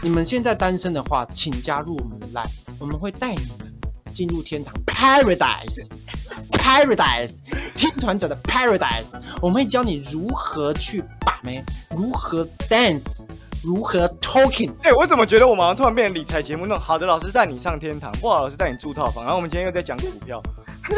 [0.00, 2.48] 你们现在单身的话，请加入我们的 Line，
[2.78, 3.70] 我们会带你们
[4.14, 7.38] 进入天堂 Paradise，Paradise，
[7.76, 13.22] 听团长的 Paradise，我们会教你如何去把妹，如何 dance，
[13.62, 14.70] 如何 talking。
[14.82, 16.82] 哎、我怎么觉得我们好像突然变成理财节目那种？
[16.82, 19.24] 好的老师带你上天堂，不好的老师带你住套房。
[19.24, 20.42] 然后我们今天又在讲股票，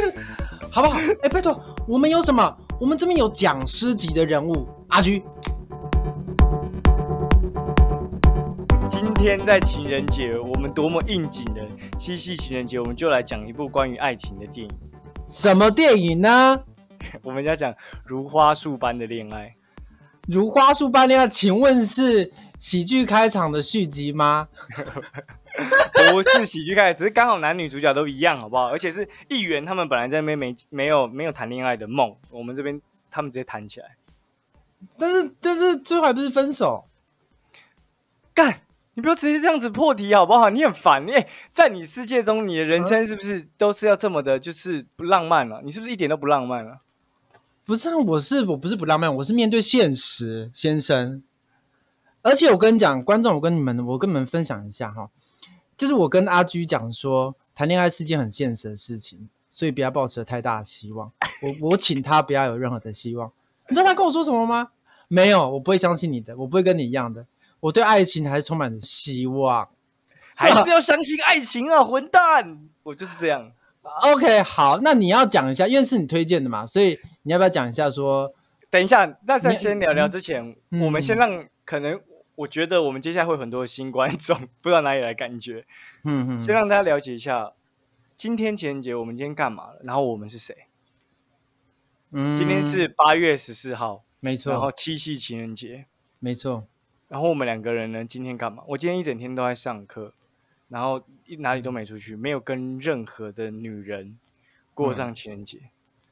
[0.71, 0.99] 好不好？
[1.23, 2.57] 哎，拜托，我们有什么？
[2.81, 5.23] 我们这边有讲师级的人物，阿居。
[9.25, 11.67] 天在情人节，我们多么应景的
[11.99, 14.73] 七夕情人节，我们就来讲一部关于爱情的电影。
[15.31, 16.63] 什么电影呢？
[17.25, 17.75] 我们要讲
[18.05, 19.55] 如花树般的恋爱。
[20.29, 24.47] 如花树般恋爱，请问是喜剧开场的续集吗？
[26.13, 28.69] 不是喜剧开始，只是刚好男女主角都一样，好不好？
[28.69, 32.79] 而且是议员他们本来在那边没没有没有谈恋爱的梦，我们这边
[33.11, 33.97] 他们直接谈起来。
[34.99, 36.85] 但是但是最后还不是分手？
[38.35, 38.61] 干，
[38.95, 40.51] 你不要直接这样子破题好不好？
[40.51, 46.81] 你很烦，哎、在你世界中，你的人生是不是都是要这么的，就是不浪漫了、你是不是一点都不浪漫了、
[47.65, 51.23] 不是啊，我是我不是不浪漫，我是面对现实，先生。
[52.23, 55.11] 而且我跟你讲，观众，我跟你们，我跟你们分享一下哈，
[55.77, 61.13] 就是我跟阿居讲说，谈恋爱是件很现实的事情，所以不要抱持太大的希望。
[61.43, 63.31] 我我请他不要有任何的希望。
[63.69, 64.69] 你知道他跟我说什么吗？
[65.09, 67.27] 没有，我不会相信你的，我不会跟你一样的。
[67.65, 69.67] 我对爱情还是充满着希望。
[70.35, 72.69] 还是 要相信爱情啊，混蛋！
[72.83, 73.53] 我就是这样。
[74.03, 78.35] OK，好，那你要讲一下，因为是你推荐的嘛，所以你要不要讲一下说，
[78.69, 81.99] 等一下，那在先聊聊之前，嗯我们先让可能
[82.35, 85.65] 我觉得我们接下来会有很多的新观众，不知道哪里来感觉，
[86.05, 87.55] 嗯嗯，先让大家了解一下
[88.19, 90.55] 今天情人节我们今天干嘛了，然后我们是谁。
[92.13, 95.87] 嗯今天是八月十四号，没错然后，七夕情人节，
[96.19, 96.67] 没错，
[97.09, 98.63] 然后我们两个人呢，今天干嘛？
[98.67, 100.13] 我今天一整天都在上课，
[100.69, 104.19] 然后一哪里都没出去，没有跟任何的女人
[104.75, 105.59] 过嗯上情人节，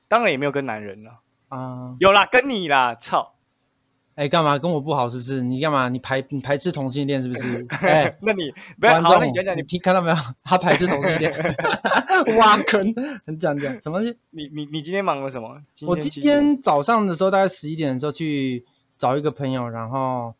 [0.08, 1.20] 当然也没有跟男人了。
[1.48, 3.34] 啊，有啦，跟你啦，操！
[4.14, 5.40] 哎，干嘛跟我不好是不是？
[5.42, 5.88] 你干嘛？
[5.88, 7.66] 你排你排斥同性恋是不是？
[7.80, 10.16] 哎，那你不要观好，那，你讲讲你听看到没有？
[10.44, 11.32] 他排斥同性恋，
[12.38, 12.94] 挖坑，
[13.26, 14.00] 很讲讲什么？
[14.30, 15.60] 你你你今天忙了什么？
[15.86, 18.64] 我今天早上的时候，大概十一点的时候去
[18.98, 20.34] 找一个朋友，然后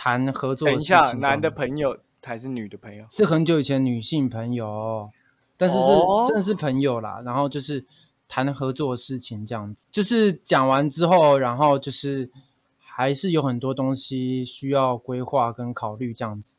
[0.00, 1.02] 谈合作的等一事情。
[1.02, 3.04] 下，男的朋友还是女的朋友？
[3.10, 5.10] 是很久以前女性朋友，
[5.56, 7.20] 但是是、哦真的是朋友啦。
[7.24, 7.84] 然后就是
[8.28, 9.88] 谈合作的事情，这样子。
[9.90, 12.30] 就是讲完之后，然后就是
[12.78, 16.54] 还是有很多东西需要规划跟考虑，这样子。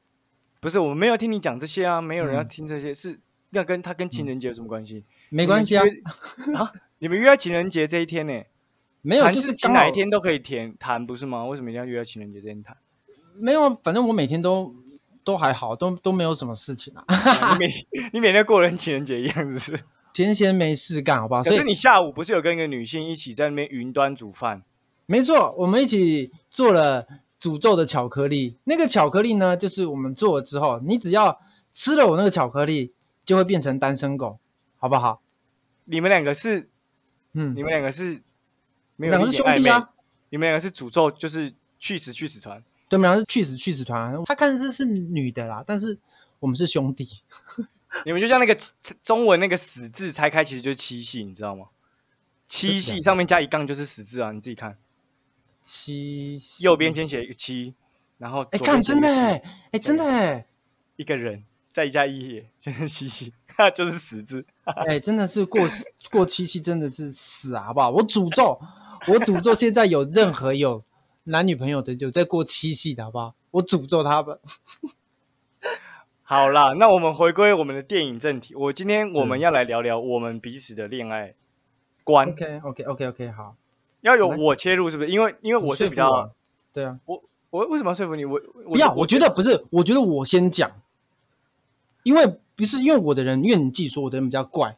[0.60, 3.18] 不是，我没有听你讲这些啊，没有人要嗯听这些，是
[3.52, 5.06] 要跟他跟情人节有什么关系？
[5.30, 6.74] 没关系啊， 你们约啊！
[6.98, 8.44] 你们约在情人节这一天呢？
[9.02, 11.46] 没有谈事情就是刚好哪一天都可以填谈，不是吗？
[11.46, 12.76] 为什么一定要约在情人节这天谈？
[13.40, 14.74] 没有啊，反正我每天都
[15.24, 17.70] 都还好，都都没有什么事情啊， 啊你每
[18.14, 19.84] 你每天过得跟情人节一样，是不是？
[20.14, 21.44] 闲闲没事干，好不好？
[21.44, 24.64] 可所以是你下午不是有跟一个女性一起在那边云端煮饭？
[25.06, 27.08] 没错，我们一起做了
[27.40, 28.58] 诅咒的巧克力。
[28.66, 31.40] 那个巧克力呢，就是我们做了之后，你只要
[31.74, 32.92] 吃了我那个巧克力，
[33.24, 34.40] 就会变成单身狗，
[34.78, 35.22] 好不好？
[35.86, 36.70] 你们两个是
[37.34, 38.22] 嗯你，们两个是
[38.98, 39.90] 没有两个是兄弟啊，
[40.30, 42.62] 你们两个是诅咒，就是去死去死团。
[42.90, 44.14] 对，我们两个是去死去死团。
[44.26, 45.98] 他看似是女的啦，但是
[46.40, 47.08] 我们是兄弟。
[48.06, 48.58] 你们就像那个
[49.02, 51.68] 中文那个“死”字拆开，其实就是七夕，你知道吗？
[52.48, 54.78] 七夕真的上面加一杠就是死字啊，你自己看，
[55.64, 57.74] 七夕右边先写一个七，
[58.18, 60.46] 然后哎，左看边写一个夕真的哎，哎，真的哎，
[60.98, 64.46] 一个人再加一就是七夕，那 就是死字。
[64.64, 65.68] 哎，真的是过
[66.12, 67.90] 过七夕真的是死啊，好不好？
[67.90, 68.60] 我诅咒，
[69.08, 70.84] 我诅咒现在有任何有
[71.30, 73.36] 男女朋友的，就在过七夕的好不好？
[73.52, 74.40] 我诅咒他们。
[76.24, 78.54] 好啦，那我们回归我们的电影正题。
[78.56, 81.34] 我今天我们嗯要来聊聊我们彼此的恋爱
[82.04, 83.56] 观，OK OK OK OK，好，
[84.02, 85.10] 要有我切入，是不是？
[85.10, 86.32] 因为因为我是比较
[86.72, 88.26] 对啊，我我为什么要说服你？
[88.26, 90.72] 我我不要，我觉得不是，我觉得我先讲，
[92.04, 94.78] 因为不是因为我的人，因为你自己说我的人比较怪，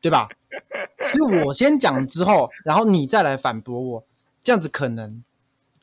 [0.00, 0.28] 对吧？
[1.12, 4.04] 所以我先讲之后，然后你再来反驳我，
[4.44, 5.24] 这样子可能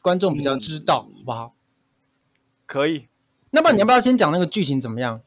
[0.03, 1.55] 观众比较知道，好不好？
[2.67, 3.07] 可以。
[3.51, 5.21] 那么你要不要先讲那个剧情怎么样？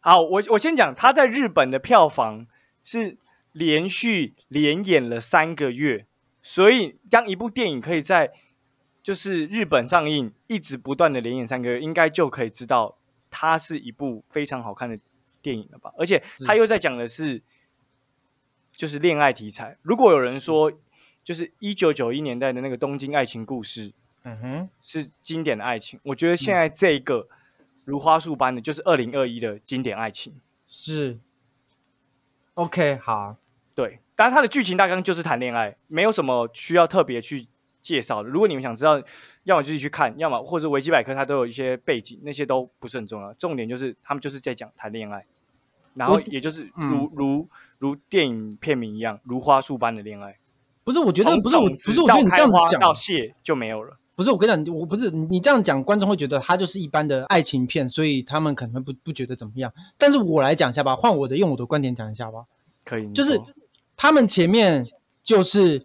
[0.00, 2.46] 好，我我先讲，它在日本的票房
[2.84, 3.18] 是
[3.52, 6.06] 连续连演了三个月，
[6.40, 8.32] 所以当一部电影可以在
[9.02, 12.96] 就是日本上映，一直不断的连演三个月，应该就可以知道
[13.30, 15.00] 它是一部非常好看的
[15.42, 15.92] 电影了吧？
[15.98, 17.42] 而且它又在讲的是
[18.70, 19.76] 就是恋爱题材。
[19.82, 20.72] 如果有人说
[21.28, 23.92] 就是一九九一年代的那个东京爱情故事
[24.22, 27.28] 嗯哼，是经典的爱情，我觉得现在这个
[27.84, 30.40] 如花束般的，就是二零二一的经典爱情。
[30.66, 31.18] 是。
[32.54, 33.36] OK，好，
[33.74, 37.46] 对，当然它的剧情大纲就是谈恋爱，没有什么需要特别去
[37.82, 38.30] 介绍的。
[38.30, 39.02] 如果你们想知道，
[39.44, 43.34] 要么自己去看，要么或者维基百科它都有一些背景，那些都不是很重要。
[43.34, 45.26] 重点就是他们就是在讲谈恋爱，
[45.92, 50.38] 然后也就是嗯如、如如电影片名一样，如花束般的恋爱。
[50.88, 53.98] 不是，我觉得不是我，不是我觉得你这样子讲，到谢就没有了。
[54.16, 59.70] 不是我跟你讲，我不是你这样讲，观众会觉得它就是一般的爱情片，所以他们可能会不不觉得怎么样。
[59.98, 62.46] 但是我来讲一下吧，换我的用我的观点讲一下吧。
[62.84, 63.38] 可以，就是
[63.98, 64.88] 他们前面
[65.22, 65.84] 就是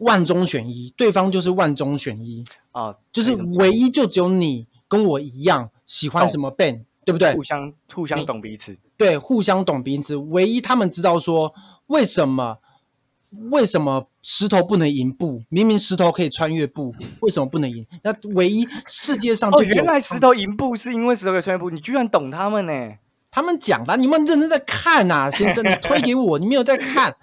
[0.00, 7.44] 万中选一，对方就是万中选一，啊，就是唯一就只有你跟我一样喜欢什么 band，对不对互？
[7.44, 8.76] 相互相懂彼此。
[8.96, 10.16] 对，互相懂彼此。
[10.16, 11.54] 唯一他们知道说
[11.86, 12.58] 为什么
[13.50, 17.86] 为什么石头不能赢布，明明石头可以穿越布，为什么不能赢？
[18.02, 22.72] 那唯一世界上哦，原来石头赢布是因为石头可以穿越布，你居然懂他们呢？
[23.30, 27.14] 他们讲的，你们认真在看呐、先生，你推给我， 你没有在看。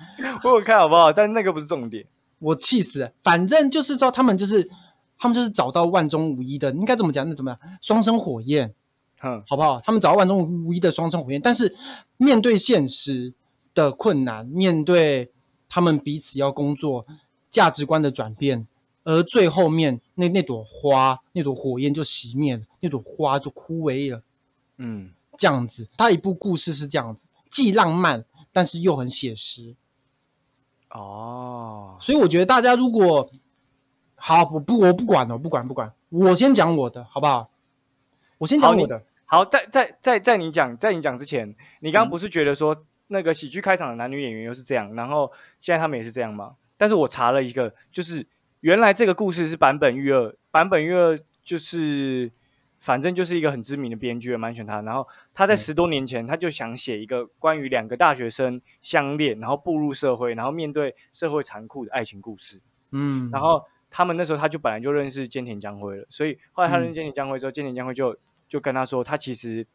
[0.44, 1.12] 我有看好不好？
[1.12, 2.06] 但那个不是重点。
[2.38, 3.12] 我气死了。
[3.24, 4.70] 反正就是说，他们就是
[5.18, 7.28] 他们就是找到万中无一的，应该怎么讲？
[7.28, 7.60] 那怎么样？
[7.82, 8.76] 双生火焰，
[9.20, 9.82] 哼，好不好？
[9.84, 11.76] 他们找到万中无一的双生火焰，但是
[12.18, 13.34] 面对现实
[13.74, 15.32] 的困难，面对
[15.74, 17.04] 他们彼此要工作
[17.50, 18.68] 价值观的转变，
[19.04, 24.22] 而最后面那那朵花，那朵火焰就熄灭了，那朵花就枯萎了。
[24.78, 29.76] 嗯，这样子，他一部故事是这样子，既浪漫，但是又很写实。
[30.92, 33.32] 哦，所以我觉得大家如果
[34.14, 37.50] 好，我不我不管了，我不管不管，我先讲我的好不好？
[38.38, 46.56] 我先讲我的，好，在在在在你讲在你讲之前，你刚刚嗯不是觉得说那个喜剧开场的男女演员又是这样，然后现在他们也是这样吗？
[46.78, 48.26] 但是我查了一个，就是
[48.62, 52.32] 原来这个故事是坂本裕二，坂本裕二就是
[52.80, 54.82] 反正就是一个很知名的编剧，蛮喜欢他。
[54.82, 62.60] 然后他在嗯十多年前他就想写一个关于两个大学生相恋，然后步入社会，然后面对社会残酷的爱情故事。
[62.92, 68.18] 嗯，然后他们那时候他就本来就认识菅田将晖了，所以后来他认识嗯菅田将晖之后，菅田将晖就
[68.48, 69.66] 就跟他说，他其实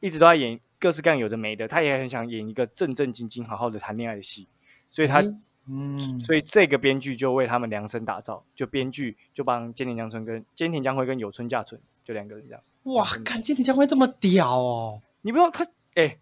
[0.00, 4.46] 一直都在演各式各样有的没的，他也很想演一个正正经经、好好的谈恋爱的戏，
[4.90, 5.24] 所以他、
[5.66, 12.62] 嗯，所以这个编剧就为他们量身打造，就编剧就帮菅田将春跟菅田将晖跟有村架纯就两个人这样。
[12.82, 16.18] 哇，看菅田将会这么屌哦，你不知道他，哎、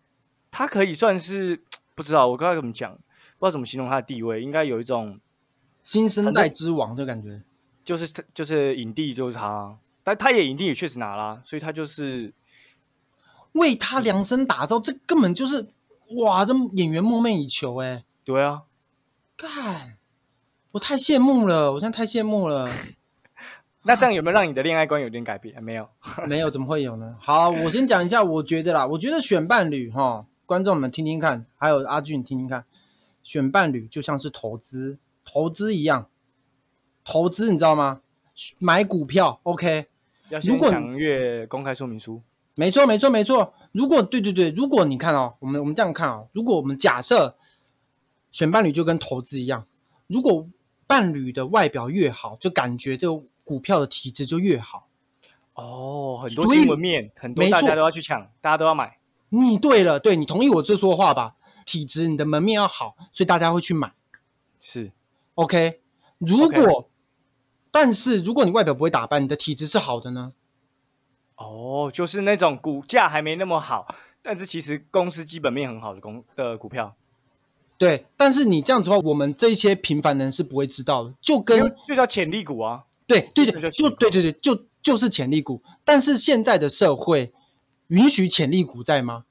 [0.53, 1.61] 他可以算是
[1.97, 5.19] 不知道我刚才怎么讲，不知道怎么形容他的地位，应该有一种
[5.83, 7.43] 新生代之王的感觉，
[7.85, 12.33] 就是他就是影帝就是他，但他也影帝也确实拿啦，所以他就是
[13.53, 15.69] 为他量身打造，这根本就是
[16.23, 18.63] 哇，这演员梦寐以求哎，对啊，
[19.37, 19.97] 干，
[20.73, 22.71] 我太羡慕了，我现在太羡慕了。
[23.85, 25.63] 那这样有没有让你的恋爱观有点改变？
[25.63, 25.89] 没有，
[26.29, 27.17] 没有，怎么会有呢？
[27.21, 32.65] 好，我先讲一下，我觉得啦，我觉得选伴侣哈，观众们听听看，还有阿俊听听看，
[33.23, 36.09] 选伴侣就像是投资，投资一样，
[37.05, 38.01] 投资你知道吗？
[38.59, 39.87] 买股票，OK，
[40.31, 42.23] 要先如果详阅公开说明书。
[42.55, 43.55] 没错，没错，没错。
[43.73, 47.37] 如果对对对，如果你看哦，我们我们这样看哦，如果我们假设
[48.31, 49.67] 选伴侣就跟投资一样，
[50.07, 50.47] 如果
[50.87, 54.89] 伴侣的外表越好，就感觉这个股票的体质就越好。
[55.55, 58.99] 哦，很多所以新闻面，很多大家都要去抢，大家都要买。
[59.31, 61.37] 你对了，对你同意我这说话吧？
[61.65, 63.93] 体质你的门面要好，所以大家会去买。
[64.61, 64.93] 是
[65.35, 65.81] ，OK，
[66.19, 66.91] 如果
[67.71, 70.33] 但是如果你外表不会打扮，你的体质是好的呢？
[71.43, 76.95] 哦，就是那种股价还没那么好，但是其实公司基本面很好的公的股票，
[77.79, 82.85] 对，但是你这样子的话，我们这些平凡人是不会知道的，就跟就叫潜力股啊。
[83.05, 85.61] 对对对，就就对对对，就就是潜力股。
[85.85, 87.33] 但是现在的社会
[87.89, 89.25] 允许潜力股在吗？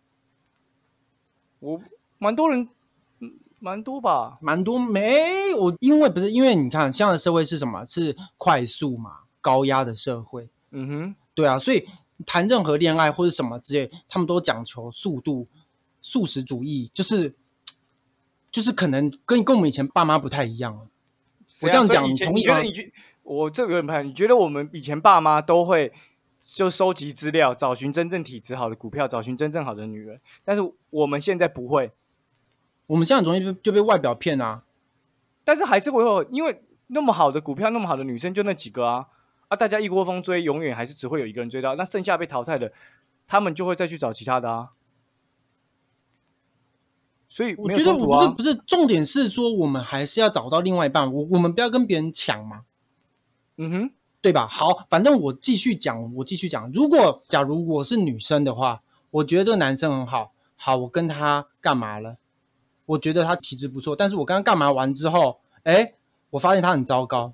[1.59, 1.81] 我
[2.19, 2.67] 蛮多人，
[3.19, 4.37] 嗯，蛮多吧。
[4.41, 7.85] 蛮多没我，因为不是因为你看，现在的社会是什么？
[7.87, 10.49] 是快速嘛，高压的社会。
[10.71, 11.87] 嗯哼，对啊，所以
[12.25, 15.47] 谈任何恋爱或者什么之类，他们都讲求速度、
[16.01, 17.33] 速食主义，就是
[18.51, 20.87] 就是可能跟跟我们以前爸妈不太一样了。
[21.61, 25.91] 我这样讲谁啊所以以同意吗你觉得你我这个人不太，你觉得我们以前爸妈都会
[26.45, 31.91] 就收集资料，找寻真正体质好的股票，找寻真正好的女人，但是我们现在不会，
[32.87, 34.63] 我们现在很容易就就被外表骗啊。
[35.43, 39.07] 但是还是会有，因为那么好的股票，那么好的女生就那几个啊
[39.51, 42.71] 啊，大家一窝蜂追，永远还是只会有一个人追到，那剩下被淘汰的，
[43.27, 44.69] 他们就会再去找其他的啊。
[47.27, 48.43] 所以我觉得我不是不。
[48.43, 52.61] 是重点是说，我们还是要找到另外一半，我我们不要跟别人抢嘛。
[53.57, 53.91] 嗯哼，
[54.21, 54.47] 对吧？
[54.47, 56.71] 好，反正我继续讲，我继续讲。
[56.71, 62.15] 如果假如我是女生的话，我觉得这个男生很好，好，我跟他干嘛了？
[62.85, 65.95] 我觉得他体质不错，但是我跟他干嘛完之后，哎，
[66.29, 67.33] 我发现他很糟糕，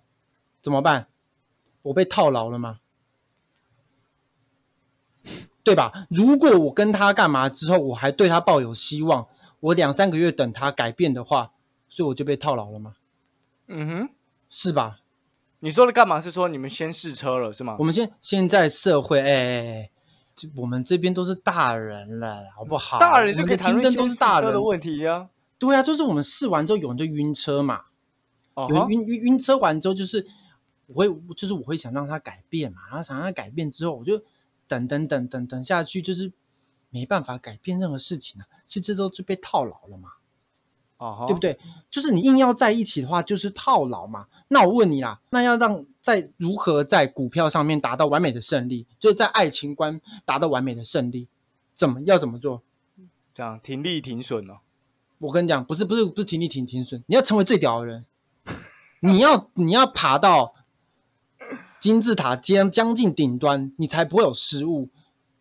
[0.63, 1.07] 怎么办？
[1.87, 2.79] 我被套牢了吗？
[5.63, 6.07] 对吧？
[6.09, 9.27] 如果我跟他干嘛之后，我还对他抱有希望，
[9.59, 11.51] 我两三个月等他改变的话，
[11.89, 12.93] 所以我就被套牢了吗？
[13.67, 14.09] 嗯哼，
[14.49, 14.99] 是吧？
[15.59, 16.21] 你说的干嘛？
[16.21, 17.83] 是说你们先试车了是吗我？
[17.83, 19.89] 们现现在社会，哎哎哎，
[20.35, 22.97] 就我们这边都是大人了，好不好？
[22.97, 25.27] 大人就可以谈论都是大人车的，问题呀、
[25.57, 27.81] 对啊，就是我们试完之后，有人就晕车嘛，
[28.53, 30.25] 哦哈有人晕晕晕车完之后，就是
[30.87, 34.21] 我会就是我会想让他改变嘛，然后想让他改变之后，我就
[34.67, 36.31] 等等等等等下去，就是
[36.89, 40.13] 没办法改变任何事情啊，所以这都是被套牢了嘛，
[40.97, 41.59] 哦哈对不对？
[41.91, 44.27] 就是你硬要在一起的话，就是套牢嘛。
[44.47, 51.27] 那我问你啦，那要让在如何在股票上面达到完美的胜利，就是在爱情观达到完美的胜利，
[51.75, 52.63] 怎么要怎么做？
[53.33, 54.59] 这样停利停损哦。
[55.19, 58.05] 我跟你讲，不是不是不是停利停停损，你要成为最屌的人，
[59.01, 60.55] 你要你要爬到
[61.87, 64.89] 金字塔将将近顶端，你才不会有失误，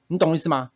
[0.06, 0.70] 你懂意思吗？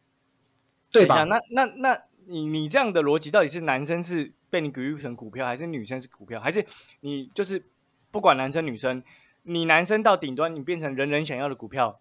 [0.90, 1.22] 对吧？
[1.22, 6.66] 那那那你你这样的逻辑，到底是男生是被你比喻成股票，还是女生是股票，还是
[7.02, 7.64] 你就是
[8.10, 9.04] 不管男生女生，
[9.44, 12.00] 你男生到顶端，你变成人人想要的股票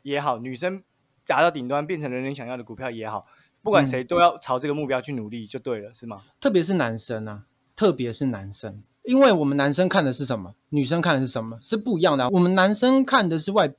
[0.00, 0.82] 也好，女生
[1.26, 3.26] 达到顶端变成人人想要的股票也好，
[3.60, 6.22] 不管嗯谁都要朝这个目标去努力，就对了，是吗？
[6.40, 7.44] 特别是男生啊，
[7.76, 13.72] 特别是男生，因为我们男生看的是什么，女生看的是什么，是不一样的啊、我们男生看的是外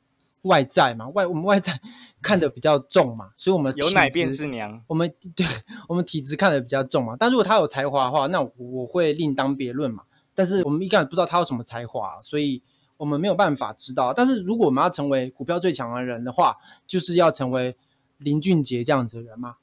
[0.44, 1.80] 外在嘛，外我们外在
[2.22, 5.46] 看的比较重嘛，所以我们体有奶便是娘，我们对
[5.88, 10.04] 我们体质看的比较重嘛，但如果他有才华的话，那我我会另当别论嘛。
[10.34, 12.64] 但是我们一开始不知道他有什么才华，所以
[12.98, 14.14] 我们没有办法知道。
[14.14, 16.56] 但是如果我们要成为股票最强的人的话，
[16.88, 17.76] 就是要成为
[18.18, 19.58] 林俊杰这样子的人嘛，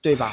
[0.00, 0.30] 对吧？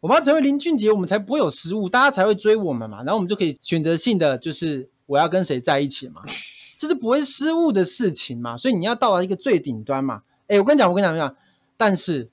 [0.00, 2.98] 我们要成为林俊杰，我们才不会有失误，大家才会追我们嘛。
[2.98, 6.22] 然后我们就可以选择性的就是我要跟谁在一起嘛，
[6.76, 8.56] 这是不会失误的事情嘛。
[8.56, 10.22] 所以你要到达一个最顶端嘛。
[10.46, 11.36] 哎，我跟你讲，我跟你讲，我跟你讲，
[11.76, 12.30] 但是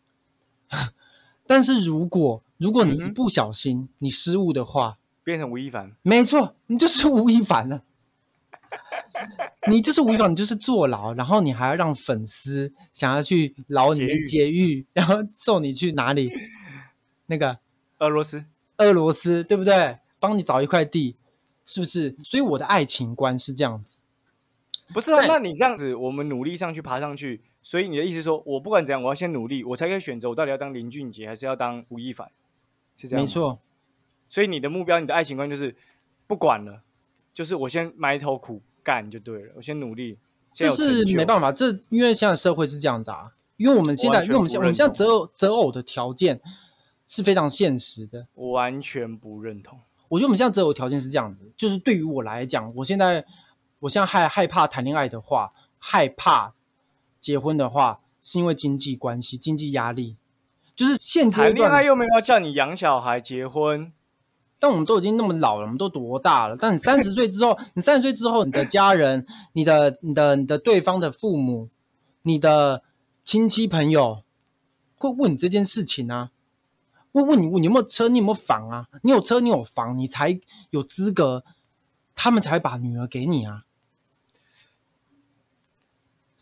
[1.47, 5.91] 但是如果如果你不小心你失误的话，变成吴亦凡。
[6.03, 7.81] 没错，你就是吴亦凡了。
[9.67, 16.31] 你就是吴亦凡，你就是坐牢，然后你还要让粉丝想要去牢里面劫狱劫狱，然后送你去哪里？
[17.27, 17.57] 那个
[17.99, 18.45] 俄罗斯，
[18.77, 19.99] 俄罗斯，对不对？
[20.19, 21.15] 帮你找一块地，
[21.65, 22.15] 是不是？
[22.23, 23.99] 所以我的爱情观是这样子。
[24.93, 25.25] 不是啊？
[25.27, 32.29] 那你这样子，我们努力上去爬上去，所以你的意思说我不管怎样，我要先努力，我才可以选择我到底要当林俊杰还是要当吴亦凡，
[32.97, 33.25] 是这样？
[33.25, 33.59] 没错，
[34.29, 35.75] 所以你的目标，你的爱情观就是
[36.27, 36.81] 不管了，
[37.33, 40.17] 就是我先埋头苦干就对了，我先努力。
[40.51, 46.39] 这是没办法，这因为现在社会是这样子啊，因为我们现在，因为我们现不我们现在择偶择偶的条件
[47.07, 48.27] 是非常现实的。
[48.33, 49.79] 我完全不认同。
[50.07, 53.25] 我觉得我们现在择偶条件是这样子，就是对于我来讲，我现在
[53.79, 56.53] 我现在害害怕谈恋爱的话，害怕
[57.19, 60.17] 结婚的话，是因为经济关系、经济压力。
[60.75, 63.93] 就是现阶谈恋爱，又没有要叫你养小孩、结婚，
[64.59, 66.57] 但我们都已经那么老了，我们都多大了？
[66.59, 71.69] 但你三十岁之后，你三十岁之后，你的家人、你的、你的、你的对方的父母、
[72.23, 72.83] 你的
[73.23, 74.23] 亲戚朋友
[74.97, 76.31] 会问你这件事情啊，
[77.21, 78.87] 会问你你有没有车，你有没有房啊？
[79.01, 81.43] 你有车，你有房，你才有资格，
[82.13, 83.63] 他们才会把女儿给你啊。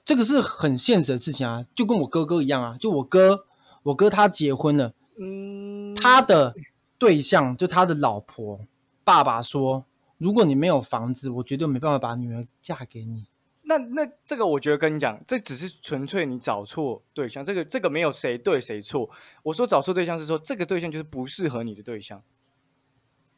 [0.03, 3.45] 这个是很现实的事情啊，就跟我哥哥一样啊，就我哥，
[3.83, 4.93] 我哥他结婚了。
[5.17, 6.55] 嗯，他的
[6.97, 8.59] 对象就他的老婆，
[9.03, 9.85] 爸爸说，
[10.17, 13.27] 如果你没有房子，我绝对没办法把女儿嫁给你。
[13.65, 19.09] 那那这个我觉得跟你讲，这只是纯粹你找错对象，这个这个没有谁对谁错。
[19.41, 22.21] 我说找错对象是说这个对象就是不适合你的对象。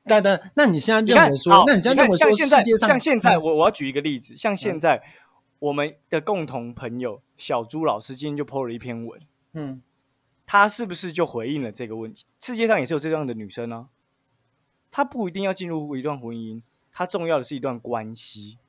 [0.04, 5.02] 但但，那你现在认为说好，那你现在认为说像现在像现在嗯我我要举一个例子，像现在
[5.60, 9.20] 我们的共同朋友小朱老师今天就 PO 了一篇文，
[9.54, 9.82] 嗯
[10.46, 12.26] 他是不是就回应了这个问题？
[12.40, 13.88] 世界上也是有这样的女生啊，
[14.92, 18.60] 她不一定要进入一段婚姻，她重要的是一段关系。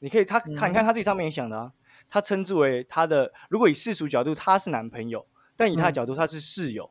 [0.00, 1.72] 你可以，他看看他自己上面也想的啊，
[2.08, 5.26] 他称之为他的，如果以世俗角度他是男朋友，
[5.56, 6.90] 但以他的嗯角度他是室友、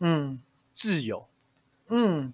[0.00, 0.40] 嗯
[0.74, 1.28] 挚友、
[1.88, 2.32] 嗯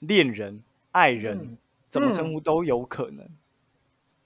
[0.00, 3.28] 恋人、爱人，嗯怎么称呼都有可能。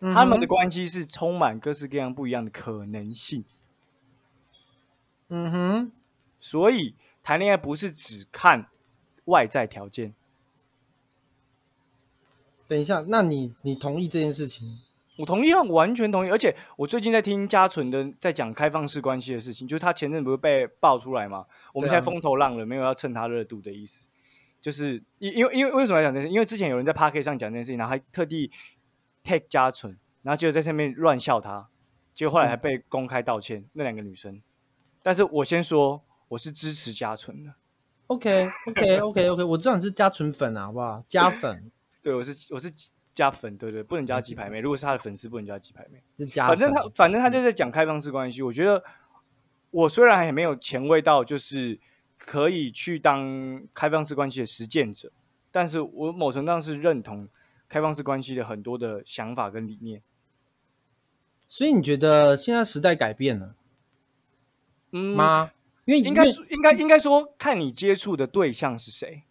[0.01, 3.45] 嗯他们的哼关系是充满各式各样不一样的可能性，
[5.29, 5.93] 嗯哼，
[6.39, 8.69] 所以谈恋爱不是只看
[9.25, 10.15] 外在条件。
[12.69, 14.79] 等一下，那你你同意这件事情？
[15.17, 16.31] 我同意啊，我完全同意。
[16.31, 21.45] 而且我最近在听嘉纯的在讲开放式关系的事情，就是他前阵不是被爆出来嘛？
[21.73, 24.09] 我们现在风头浪了，没有要蹭他热度的意思。
[24.61, 26.33] 就是因因为因为为什么要讲这件事？
[26.33, 28.51] 因为之前有人在 p a r k 上讲这件事情，然后还特地
[29.25, 31.69] take 嘉纯，然后结果在上面乱笑他，
[32.13, 34.41] 结果后来还被公开道歉、那两个女生。
[35.03, 37.55] 但是我先说，我是支持嘉纯的
[38.09, 41.03] ，OK OK OK OK，我知道你是加纯粉啊，好不好？
[41.09, 41.71] 加粉
[42.03, 42.71] 对我是我是
[43.15, 44.61] 加粉，对对，不能加鸡排妹。
[44.61, 46.03] 如果是他的粉丝，不能加鸡排妹。
[46.19, 48.43] 是加，反正他反正他就在讲开放式关系。
[48.43, 48.83] 我觉得
[49.71, 51.79] 我虽然还没有前卫到就是
[52.17, 55.11] 可以去当开放式关系的实践者，
[55.51, 57.29] 但是我某程度上是认同
[57.69, 60.03] 开放式关系的很多的想法跟理念。
[61.49, 63.55] 所以你觉得现在时代改变了
[64.93, 65.51] 嗯，吗？
[65.87, 69.23] 因为应该说应该应该说看你接触的对象是谁。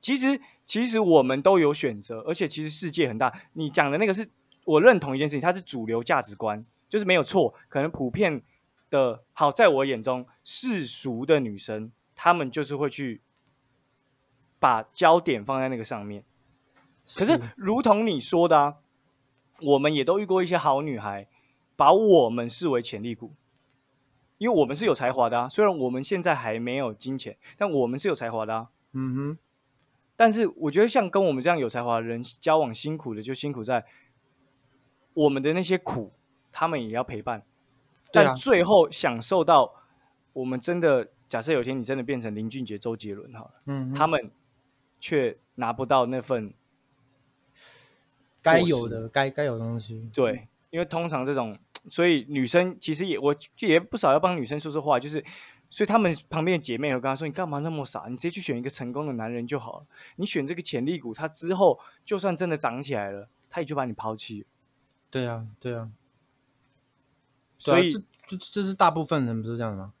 [0.00, 3.32] 其实其实我们都有选择，而且其实世界很大。
[3.54, 4.28] 你讲的那个是
[4.64, 7.54] 我认同一件事情，它是主流价值观，就是没有错。
[7.68, 8.42] 可能普遍
[8.90, 13.22] 的好，在我眼中世俗的女生，她们就是会去
[14.58, 16.24] 把焦点放在那个上面。
[17.14, 18.74] 可是如同你说的啊，
[19.62, 21.28] 我们也都遇过一些好女孩，
[21.76, 23.32] 把我们视为潜力股。
[24.38, 28.68] 因为我们是有才华的啊，虽然我们现在还没有金钱，但我们是有才华的啊。
[28.92, 29.38] 嗯哼，
[30.16, 33.84] 但是我觉得像跟我们这样有才华的人交往，辛苦的就辛苦在
[35.14, 36.12] 我们的那些苦，
[36.50, 37.42] 他们也要陪伴。
[38.12, 39.74] 但最后享受到
[40.32, 44.30] 我们真的，假设有一天你真的变成林俊杰、周杰伦好了，嗯，他们
[44.98, 46.54] 却拿不到那份
[48.40, 51.58] 该有的该该有的东西，对，因为通常这种，
[51.90, 55.22] 所以女生其实也我也不少要帮女生说说话，就是，
[55.68, 58.06] 所以他们旁边的姐妹有跟他说：“你干嘛那么傻？
[58.08, 59.86] 你直接去选一个成功的男人就好了。
[60.16, 64.46] 你选这个潜力股，他之后就算真的涨起来了，他也就把你抛弃。
[65.10, 65.90] 对啊对啊，
[67.58, 69.92] 所以，啊这这这是大部分人不是这样的吗？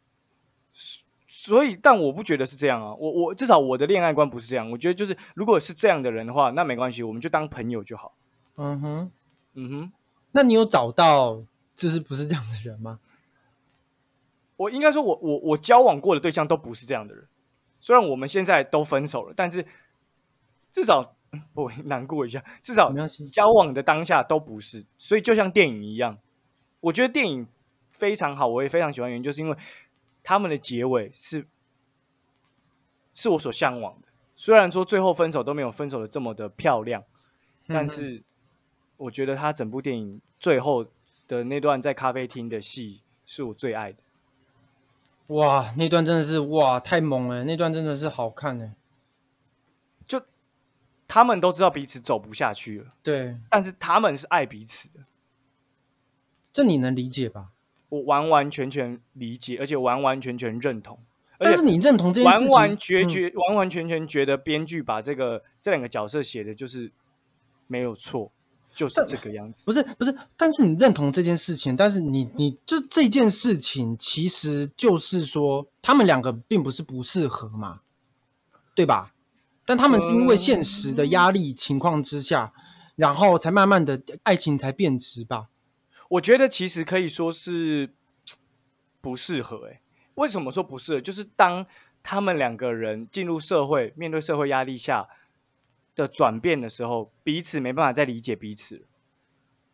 [1.28, 2.94] 所以，但我不觉得是这样啊。
[2.94, 4.70] 我我至少我的恋爱观不是这样。
[4.70, 8.14] 我觉得就是，如果是这样的人的话，那没关系，我们就当朋友就好。
[8.56, 9.10] 嗯哼，
[9.54, 9.92] 嗯哼。
[10.32, 11.42] 那你有找到
[11.76, 12.98] 就是不是这样的人吗？
[14.56, 17.26] 我应该说我，我我交往过的对象都不是这样的人。
[17.80, 19.64] 虽然我们现在都分手了，但是
[20.72, 21.14] 至少
[21.54, 22.92] 我难过一下，至少
[23.32, 24.84] 交往的当下都不是。
[24.98, 26.18] 所以就像电影一样，
[26.80, 27.46] 我觉得电影
[27.90, 29.56] 非常好，我也非常喜欢，原因就是因为
[30.22, 31.46] 他们的结尾是
[33.14, 34.08] 是我所向往的。
[34.34, 37.04] 虽然说最后分手都没有分手的这么的漂亮，
[37.66, 38.22] 但嗯是
[38.96, 40.86] 我觉得他整部电影最后
[41.28, 44.02] 的那段在咖啡厅的戏是我最爱的。
[45.28, 48.74] 哇，那段真的是哇太猛了，那段真的是好看呢。
[50.04, 50.22] 就。
[51.08, 55.04] 他们都知道彼此走不下去了，对，但是他们是爱彼此的。
[56.52, 57.50] 这你能理解吧？
[57.88, 60.98] 我完完全全理解，而且完完全全认同，
[61.38, 66.90] 而且但是你认同这件事情，完完决嗯、完完全全觉得编剧把这个这两个角色写的就是
[67.68, 68.32] 没有错，
[68.76, 69.64] 就是这个样子。
[69.64, 77.80] 不是不是，但是你认同这件事情，但是你你就这件事情，其实就是说他们两个并不是不适合嘛，
[78.74, 79.14] 对吧？
[79.64, 82.52] 但他们是因为现实的压力情况之下，
[82.94, 85.48] 然后才慢慢的爱情才变质吧。
[86.08, 87.90] 我觉得其实可以说是
[89.00, 89.80] 不适合、欸。
[90.14, 91.00] 为什么说不适合？
[91.00, 91.66] 就是当
[92.02, 95.08] 他们两个人进入社会，面对社会压力下
[95.96, 98.86] 的转变的时候，彼此没办法再理解彼此。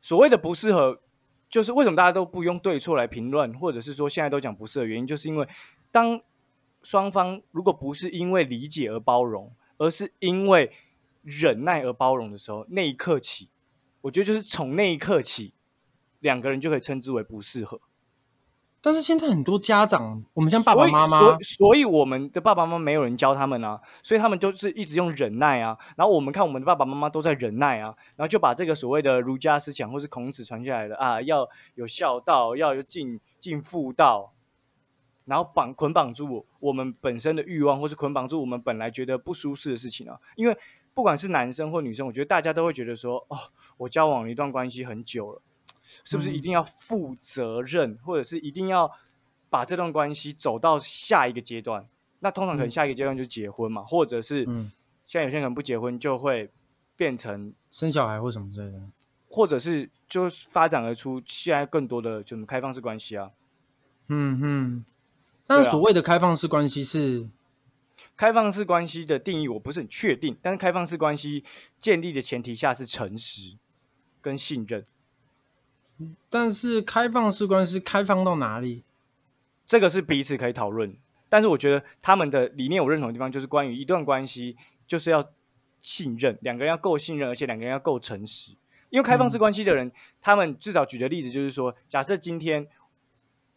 [0.00, 1.02] 所谓的不适合，
[1.50, 5.46] 就是为什么大家都不用对错来评论，或者是说现在都讲不适合，原因就是因为
[5.90, 6.18] 当
[6.82, 10.72] 双方如果不是因为理解而包容，而是因为
[11.22, 13.50] 忍耐而包容的时候，那一刻起，
[14.00, 15.54] 我觉得就是从那一刻起，
[16.20, 17.80] 两个人就可以称之为不适合。
[18.84, 25.78] 但是现在很多家长，我们像爸爸妈妈所以，所以我们的爸爸妈妈没有人教他们啊，所以他们就是一直用忍耐啊。
[25.96, 34.32] 然后我们看我们的爸爸妈妈都在忍耐啊，然后就把这个所谓的儒家思想或是孔子传下来的啊，要有孝道，要有尽尽妇道，
[35.26, 40.18] 然后绑捆绑住我我们本身的欲望，或是捆绑住我们本来觉得不舒适的事情啊。
[40.34, 40.58] 因为
[40.92, 43.38] 不管是男生或女生，我觉得大家都会觉得说，哦，
[43.76, 45.40] 我交往了一段关系很久了。
[46.04, 48.90] 是不是一定要负责任，或者是一定要
[49.50, 51.86] 把这段关系走到下一个阶段？
[52.20, 54.70] 那通常可能嗯下一个阶段就是结婚嘛，或者是嗯，
[55.06, 56.50] 现在有些人可能不结婚就会
[56.96, 58.80] 变成，生小孩或什么之类的。
[59.28, 63.30] 或者是就发展而出现在更多的就是开放式关系啊。
[64.08, 64.84] 嗯嗯。
[65.46, 67.28] 但对啊是所谓的开放式关系是，
[68.16, 71.44] 开放式关系的定义我不是很确定，但是开放式关系
[71.78, 73.56] 建立的前提下是诚实。
[74.20, 74.86] 跟信任。
[76.30, 78.82] 但是开放式关系开放到哪里？
[79.64, 80.94] 这个是彼此可以讨论，
[81.28, 85.30] 但是我觉得他们的理念我认同的地方，就是关于一段关系就是要
[85.80, 88.52] 信任，两个人要够信任，而且两个人要够诚实。
[88.90, 92.66] 因为开放式关系的人，他们至少举的例子就是说，假设今天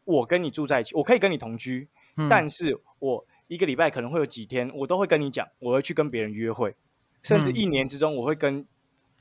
[0.05, 1.87] 我跟你住在一起，我可以跟你同居，
[2.29, 6.73] 但是我一个礼拜可能会有几天，我都会跟你讲，我会去跟别人约会，
[7.23, 8.65] 甚至一年之中，我会跟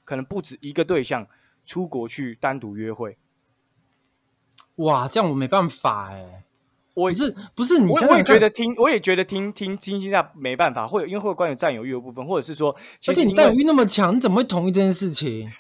[0.05, 1.27] 可能不止一个对象
[1.65, 3.17] 出国去单独约会。
[4.77, 6.45] 哇，这样我没办法哎。
[6.95, 7.91] 我是不是你？
[7.91, 12.75] 我也觉得听，我也觉得听听听一下没办法，会有因为会有关于占有欲的部分，或者是说，
[13.09, 15.51] 而且你占有欲那么强，你怎么会同意这件事情？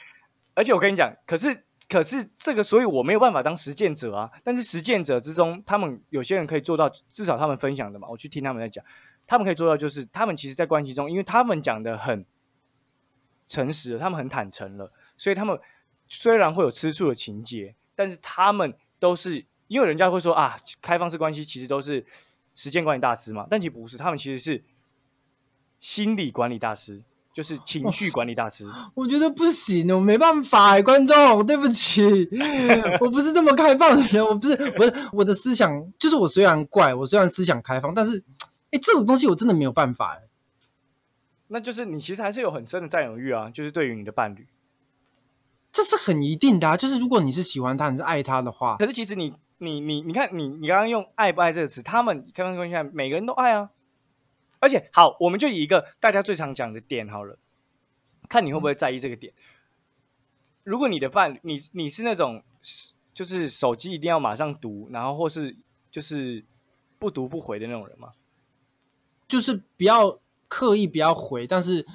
[0.54, 4.30] 而且我跟你讲，可是可是这个，所以我没有办法当实践者啊。
[4.44, 8.84] 但是实践者之中，他们有些人可以做到，至少他们分享的嘛，我去听他们在讲，
[9.26, 12.24] 他们可以做到，就是他们其实，在关系中，因为他们讲的很
[13.48, 15.58] 诚实，他们很坦诚了，所以他们
[16.08, 19.46] 虽然会有吃醋的情节，但是他们都是。
[19.66, 22.04] 因为人家会说啊，开放式关系其实都是
[22.54, 24.62] 时间管理大师嘛，但其实不是，他们其实是
[25.80, 28.70] 心理管理大师，就是情绪管理大师。
[28.94, 32.28] 我觉得不行，我没办法，观众， 对不起，
[33.00, 38.22] 我不是这么开放的人，我不是，不是我的思想，就是我虽然怪，我虽然思想开放，但是，
[38.70, 40.28] 哎，这种东西我真的没有办法，哎，
[41.48, 44.46] 那就是你其实还是有很深的占有欲啊，就是对于你的伴侣，
[45.74, 49.34] 这是很一定的啊，就是如果你是喜欢他，你是爱他的话，可是其实你。
[49.58, 53.70] 你你你看你你刚刚用爱不爱这个词，他们开放关系下每个人都爱啊，
[54.58, 57.38] 而且好，我们就以一个大家最常讲的点好了，
[58.28, 59.32] 看你会不会在意这个点。
[60.64, 62.42] 如果你的伴侣你你是那种
[63.14, 65.56] 就是手机一定要马上读，然后或是
[65.90, 66.44] 就是
[66.98, 68.10] 不读不回的那种人吗？
[69.28, 71.86] 就是不要刻意不要回，但是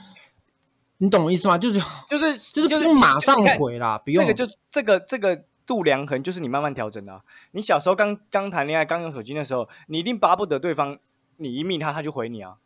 [0.99, 1.57] 你懂我意思吗？
[1.57, 5.43] 就是就是就是不用马上回啦，不用这个就是这个这个。
[5.69, 7.21] 度量衡就是你慢慢调整的。
[7.51, 10.97] 你小时候刚刚谈恋爱、刚用手机的时候，你一定巴不得对方
[11.37, 12.57] 你一密他，他就回你啊。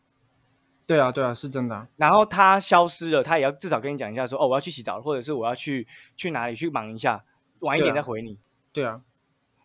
[0.88, 1.86] 对啊，对啊，是真的。
[1.98, 7.22] 然后他消失了，他也要至少跟你讲一下，说哦，我要去洗澡，或者是我要去去哪里去忙一下，
[7.60, 8.38] 晚一点再回你。
[8.72, 9.02] 对啊。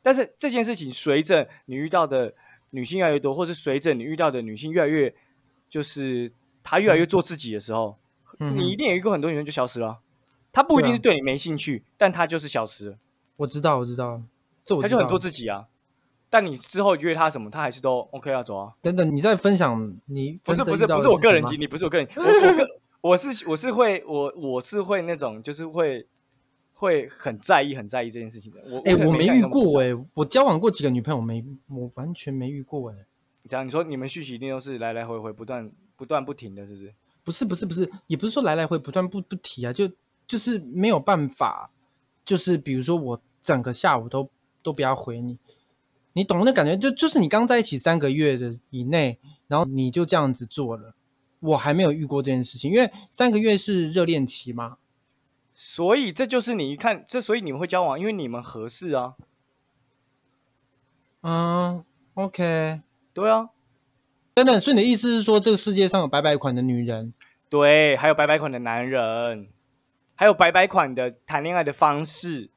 [0.02, 2.35] 但是这件事情随着你遇到的
[2.70, 5.14] 女性越来越多，或是随着你遇到的女性越来越，
[5.70, 6.33] 就是
[6.64, 7.96] 她越来越做自己的时候，
[8.38, 9.98] 你一定有一个很多女生就消失了。
[10.51, 12.98] 她不一定是对你没兴趣，但她就是消失了。
[13.37, 14.20] 我知道，我知道，
[14.64, 15.66] 这我他就很做自己啊。
[16.31, 18.74] 但你之后约她什么，她还是都 OK 要走啊。
[18.83, 22.68] 等等，你在分享你不是不是不是我个人经历，不是我个人，我我个
[23.01, 26.07] 我是我是会我我是会那种就是会
[26.72, 28.61] 会很在意很在意这件事情的。
[28.68, 32.96] 我哎，我没遇过哎，我交往过几个女朋友，没我完全没遇过哎。
[33.48, 36.92] 这样你说你们续集一定都是来来回回不断不断不停的是不是？
[37.28, 39.90] 不是不是不是，也不是说来来回不断不不提啊，就
[40.26, 41.70] 就是没有办法，
[42.24, 43.20] 就是比如说我。
[43.40, 44.28] 整个下午都
[44.62, 45.38] 都不要回你，
[46.12, 46.76] 你懂那感觉？
[46.76, 50.94] 就就是你刚在一起三个月的以内，然后你就这样子做了，
[51.40, 54.76] 我还没有遇过这件事情，因为三个月是热恋期嘛，
[55.54, 59.14] 所以这就是你一看这，所以你们会交往，因为你们合适啊。
[61.22, 62.82] 嗯，OK，
[63.14, 63.48] 对啊，
[64.34, 67.14] 等等，所以你的意思是说，这个世界上有白白款的女人，
[67.48, 69.48] 对，还有白白款的男人，
[70.14, 72.50] 还有白白款的谈恋爱的方式。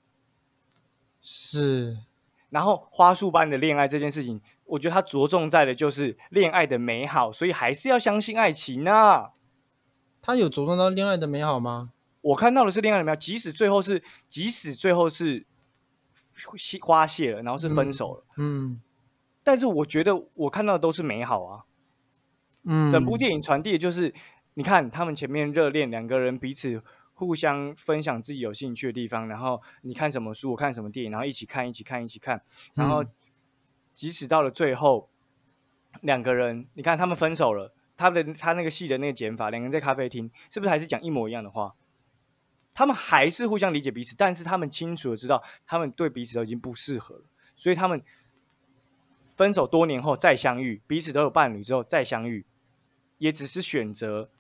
[1.22, 1.98] 是，
[2.50, 9.32] 然后花束般的恋爱这件事情，我觉得它着重在的就是恋爱的美好，所以还是要相信爱情啊。
[10.22, 11.92] 他有着重到恋爱的美好吗？
[12.22, 15.46] 我看到的是恋爱的美好，即使最后是，即使最后是
[16.82, 18.82] 花谢了，然后是分手了，嗯，
[19.44, 21.66] 但是我觉得我看到的都是美好啊。
[22.64, 24.14] 嗯，整部电影传递的就是，
[24.54, 26.82] 你看他们前面热恋，两个人彼此。
[27.14, 32.42] 互相分享自己有兴趣的地方，然后你看什么书，我看什么电影，然后一起看，一起看，一起看。
[32.74, 33.06] 然后
[33.94, 35.08] 即使到了最后，
[36.02, 41.76] 两个人，你看他们分手了，他的他那个戏的那个剪法，两个人在咖啡厅，是不是还是讲一模一样的话？
[42.74, 48.02] 他们还是互相理解彼此，但是他们清楚的知道，他们对彼此都已经不适合了，所以他们
[49.36, 52.44] 分手多年后再相遇，彼此都有伴侣之后再相遇，
[53.20, 54.32] 也只是选择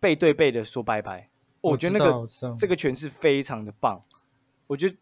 [0.00, 1.28] 背对背的说拜拜。
[1.60, 4.00] 我觉得那个这个诠释非常的棒，
[4.68, 4.96] 我觉得，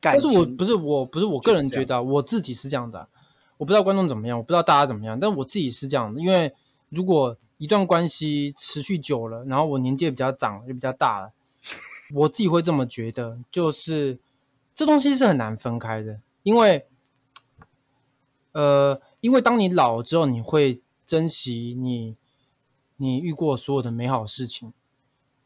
[0.00, 3.08] 但是我不是我不是我个人觉得我自己是这样的，
[3.56, 6.52] 我不知道观众怎么样，我不知道大家怎么样，但我自己是这样的，因为
[6.88, 11.32] 如果一段关系持续久了，然后我年纪也比较长，也比较大了，
[12.14, 14.18] 我自己会这么觉得，就是
[14.74, 16.88] 这东西是很难分开的，因为，
[18.52, 22.16] 呃，因为当你老了之后，你会珍惜你
[22.98, 24.72] 你遇过所有的美好事情。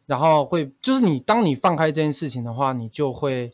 [0.05, 3.53] 然后会就是你当你放开这件事情的话，你就会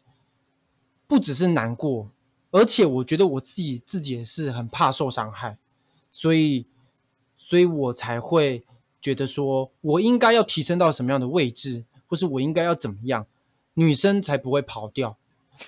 [1.07, 2.11] 不只是难过，
[2.51, 5.59] 而且我觉得我自己自己也是很怕受伤害，
[6.11, 6.65] 所以
[7.37, 8.65] 所以我才会
[9.01, 13.27] 觉得说我应该要提升到什么样的位置，或是我应该要怎么样，
[13.75, 15.17] 女生才不会跑掉。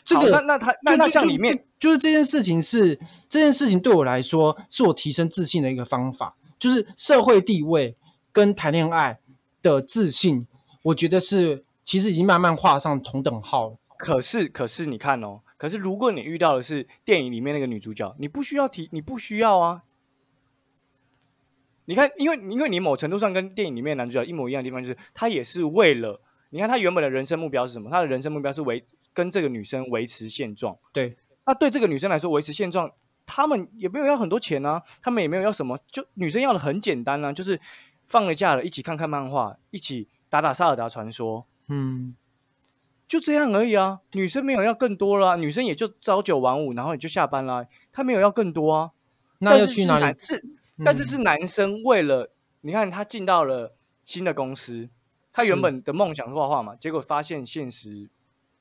[0.02, 7.94] 这个那那他那那像里面就就是这件事情是这件事情对我来说是我提升自信的一个方法，就是社会地位
[8.32, 9.18] 跟谈恋爱
[9.62, 10.46] 的自信，
[10.82, 13.76] 我觉得是其实已经慢慢画上同等号了。
[13.96, 19.82] 可是，可是你看哦，可是如果你遇到的是电影里面那个女主角，你不需要提，你不需要啊。
[21.84, 27.90] 你看，因为因为你某程度上跟电影里面男主角一模一样的地方，就是他也是为了，你看他原本的人生目标是什么？
[27.90, 30.78] 他的人生目标是维跟这个女生维持现状。
[30.92, 32.92] 对，那对这个女生来说，维持现状，
[33.26, 37.60] 他们也没有要很多钱啊，他们也没有要什么，就女生要的很简单啊，就是
[38.10, 42.16] 放了假了，一起看看漫画，一起打打萨尔达传说，嗯，
[43.06, 44.00] 就这样而已啊。
[44.14, 48.90] 女生没有要更多啦，女生也就朝九晚五，然后也就下班啦，她没有要更多啊。
[49.38, 50.18] 那但是是要去哪里男？
[50.18, 50.44] 是，
[50.84, 54.88] 但是嗯是男生为了你看他进到了新的公司，
[55.32, 58.10] 他原本的梦想是画画嘛，结果发现现实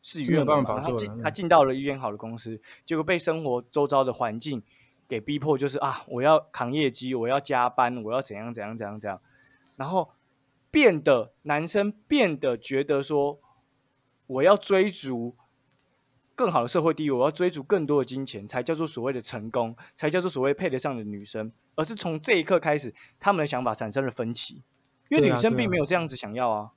[0.04, 4.62] 事与是没有办愿违嘛，他进他进到了一间好的公司，结果被生活周遭的环境
[5.08, 9.20] 给逼迫，就是啊，我要扛业绩，我要加班，我要怎样怎样怎样怎样，
[9.80, 10.12] 然后
[10.70, 13.40] 变得男生变得觉得说，
[14.28, 15.38] 我要追逐
[16.36, 21.54] 更好的社会地位，我要追逐更多的金钱，才叫做所谓的成功，才叫做所谓配得上的女生。
[21.76, 24.62] 而是从这一刻开始，他们的想法产生了分歧，
[25.08, 26.72] 因为女生并没有这样子想要啊。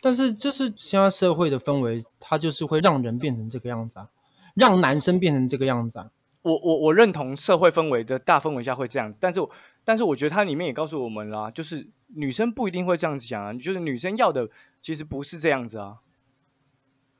[0.00, 4.10] 但是就是现在社会的氛围，它就是会让人变成这个样子啊，
[4.56, 6.10] 让男生变成这个样子啊。
[6.42, 9.50] 我我我认同社会氛围的大氛围下会这样子，但是我
[9.88, 14.46] 但是我觉得它里面也告诉我们啦，就是女生不一定会这样子想啊，就是女生要的
[14.82, 16.00] 其实不是这样子啊。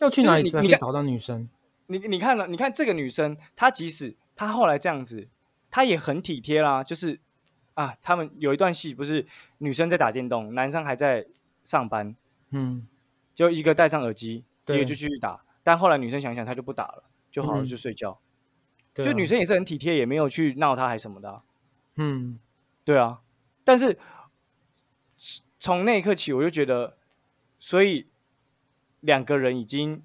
[0.01, 1.49] 要去哪里你可以找到女生？
[1.87, 5.29] 你你看了，你看这个女生，她即使她后来这样子，
[5.71, 6.85] 她也很体贴啦。
[6.85, 7.19] 就是
[7.73, 9.27] 啊，他们有一段戏不是
[9.57, 11.27] 女生在打电动，男生还在
[11.65, 12.15] 上班，
[12.51, 12.87] 嗯，
[13.35, 15.41] 就一个戴上耳机，一对个就继续打。
[15.63, 18.21] 但后来女生想想，她就不打了，就好好嗯就睡觉。
[18.95, 21.43] 就女生也是很体贴，也没有去闹他还什么的啊、
[21.97, 22.39] 嗯，
[22.89, 23.21] 对啊，
[23.65, 23.99] 但是
[25.61, 26.97] 从那一刻起，我就觉得，
[27.59, 28.07] 所以
[29.01, 30.03] 两个人已经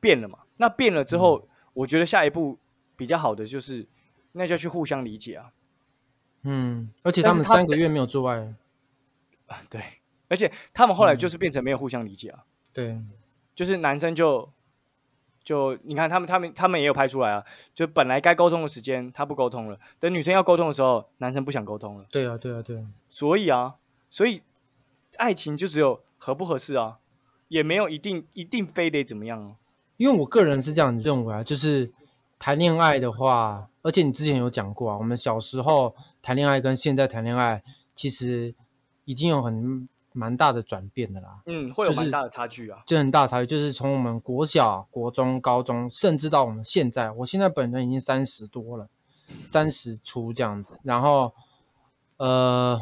[0.00, 0.38] 变了嘛。
[0.56, 2.58] 那变了之嗯后，我觉得下一步
[2.96, 3.86] 比较好的就是，
[4.32, 5.52] 那就要去互相理解啊。
[6.44, 8.54] 嗯，而且他他们三个月没有做爱，
[9.48, 9.82] 啊，对，
[10.28, 12.98] 而且他们后来嗯就是变成没有互相理解啊，对，
[13.54, 14.50] 就是男生就
[15.46, 22.04] 就你看他们他们他们也有拍出来啊，就本来该沟通的时间他不沟通了，等女生要沟通的时候，男生不想沟通了。
[22.10, 23.76] 对啊，对啊，对啊，所以啊，
[24.10, 24.42] 所以
[25.18, 26.98] 爱情就只有合不合适啊，
[27.46, 29.54] 也没有一定一定非得怎么样哦、
[29.96, 31.92] 因为我个人是这样认为啊，就是
[32.40, 37.62] 谈恋爱的话，而且你之前有讲过啊，我们小时候谈恋爱跟现在谈恋爱，
[37.94, 38.52] 其实
[39.04, 41.42] 已经有很蛮大的转变的啦。
[41.44, 42.82] 嗯，会有蛮大的差距啊。
[42.86, 48.88] 就很大差距，就是从我们国小、国中、高中，甚至到我们现在，我现在本人已经三十多了，
[49.48, 50.80] 三十出这样子。
[50.82, 51.34] 然后，
[52.16, 52.80] 呃，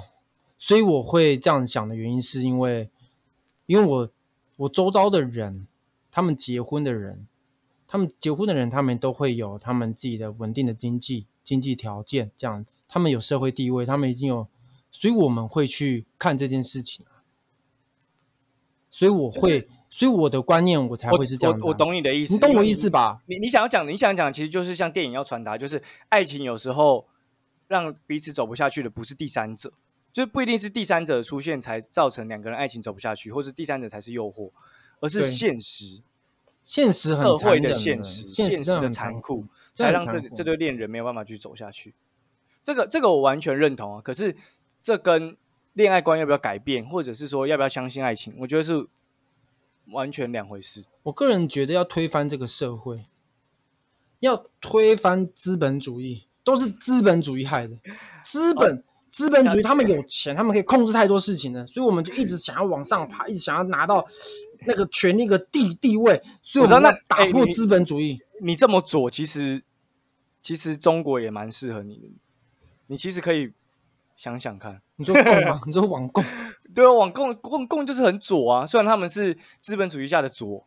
[0.59, 2.89] 所以我会这样想的原因，是因为，
[3.67, 4.09] 因为我
[4.57, 5.67] 我周遭的人，
[6.13, 7.27] 他们结婚的人，
[7.89, 14.47] 他们结婚的人，他们都会有他们自己的稳定的经济经济条件，这样子，他们有社会地位，他们已经有，
[14.93, 17.05] 所以我们会去看这件事情。
[18.95, 23.21] 所以我会，所以我的观念我才会是这样、我我，懂你的意思，你懂我意思吧？
[23.27, 27.09] 你你想要讲的，你想要讲的，其实就是像电影要传达，就是爱情有时候
[27.67, 29.73] 让彼此走不下去的不是第三者，
[30.13, 34.53] 就是不一定是第三者出现才造成两个人爱情走不下去，或是第三者才是诱惑，
[35.01, 36.01] 而是现实
[36.63, 41.97] 现实很社会残忍的现实，现现实的残残酷，才让这这对恋人没有办法去走下去。
[42.63, 44.37] 这个这个我完全认同啊，可是
[44.81, 45.37] 这跟
[45.75, 48.87] 恋爱观要不要改变，或者是说要不要相信爱情，我觉得是
[49.93, 50.85] 完全两回事。
[51.03, 53.05] 我个人觉得要推翻这个社会，
[54.21, 57.77] 要推翻资本主义，都是资本主义害的。
[58.25, 64.07] 资本、资本主义，他们有钱，他们可以控制太多事情了，所以我们就一直想要往上爬，一直想要拿到
[64.67, 68.21] 那个权力、个地地位，所以我知道们要那打破资本主义。
[68.41, 69.63] 你这么左，其实
[70.41, 72.09] 其实中国也蛮适合你的，
[72.87, 73.53] 你其实可以
[74.17, 74.81] 想想看。
[74.97, 75.61] 你说共吗？
[75.67, 76.25] 你说网共？
[76.75, 80.67] 对啊，网共共共就是很左啊，虽然他们是资本主义下的左，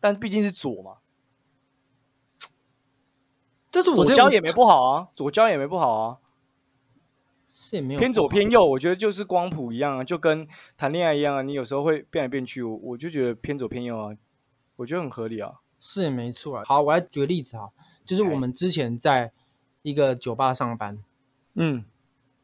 [0.00, 0.96] 但毕竟是左嘛。
[3.70, 6.18] 但是我左交也没不好啊，左交也没不好啊。
[7.54, 14.16] 是也没有偏左偏右，我觉得就是光谱一样啊，就跟谈恋爱一样啊，你有时候会变来变去，我我就觉得偏左偏右啊，
[14.76, 15.52] 我觉得很合理啊。
[15.78, 16.64] 是也没错啊。
[16.66, 17.68] 好，我来举个例子啊，
[18.06, 19.32] 就是我哎们之前在
[19.82, 20.98] 一个酒吧上班，
[21.54, 21.84] 嗯，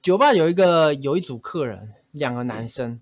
[0.02, 3.00] 酒吧有一个有一组客人，两个男生，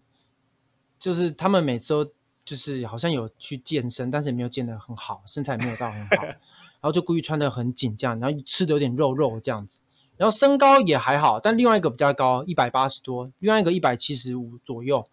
[0.99, 2.13] 就是他们每次都
[2.45, 6.25] 就是好像有去健身，但是也没有健得很好，身材也没有到很好，
[6.81, 9.75] 然后就故意穿得很紧这样，然后吃的有点肉肉这样子，
[10.17, 15.07] 然后身高也还好，但另外一个比较高，一百八十多，另外一个一百七十五左右，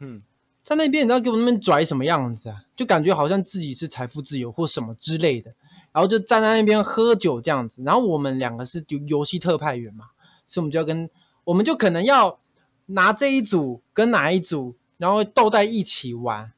[0.00, 0.22] 嗯，
[0.64, 2.64] 在那边你知道给我那边拽什么样子啊？
[2.74, 5.52] 就感觉好像自己是财富自由或什么之类的，
[5.92, 7.82] 然后就站在那边喝酒这样子。
[7.82, 10.06] 然后我们两个是游游戏特派员嘛，
[10.48, 11.08] 所以我们就要跟
[11.48, 12.40] 我们就可能要
[12.84, 16.52] 拿这一组跟哪一组，然后斗在一起玩，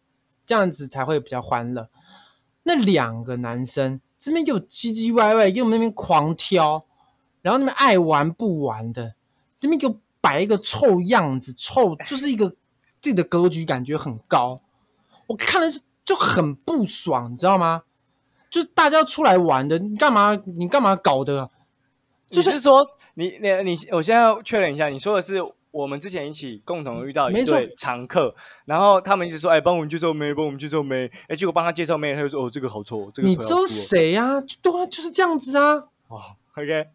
[0.44, 1.88] 这样子才会比较欢乐。
[2.64, 6.85] 那两个男生这边又唧唧歪歪，给我们那边狂挑，
[7.40, 9.14] 然后那边爱玩不玩的，
[9.61, 12.57] 这边就摆一个臭样子，臭就是一个自
[13.03, 14.61] 己的格局感觉很高，
[15.29, 15.68] 我看了
[16.05, 17.85] 就很不爽，你知道吗？
[18.50, 21.48] 就是大家出来玩的，你干嘛你干嘛搞的？
[22.29, 25.37] 就是说你你你，我现在要确认一下，你说的是
[25.70, 35.75] 我们之前一起共同遇到没错一对常客，然后他们一直说，哎，帮我们介绍妹，帮我们介绍妹，哎，结果帮他介绍妹，他就说，哦，这个好臭，这个你知道谁呀、对啊，就是这样子啊，
[36.09, 36.20] 哦
[36.57, 36.87] ，OK，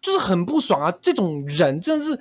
[0.00, 0.92] 就是很不爽啊！
[1.02, 2.14] 这种人真的是，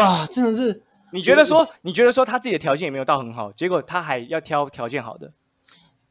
[0.00, 5.32] 啊，真的是，你觉得说，你觉得说他自己的条件也没有到很好，结果他还要挑条件好的，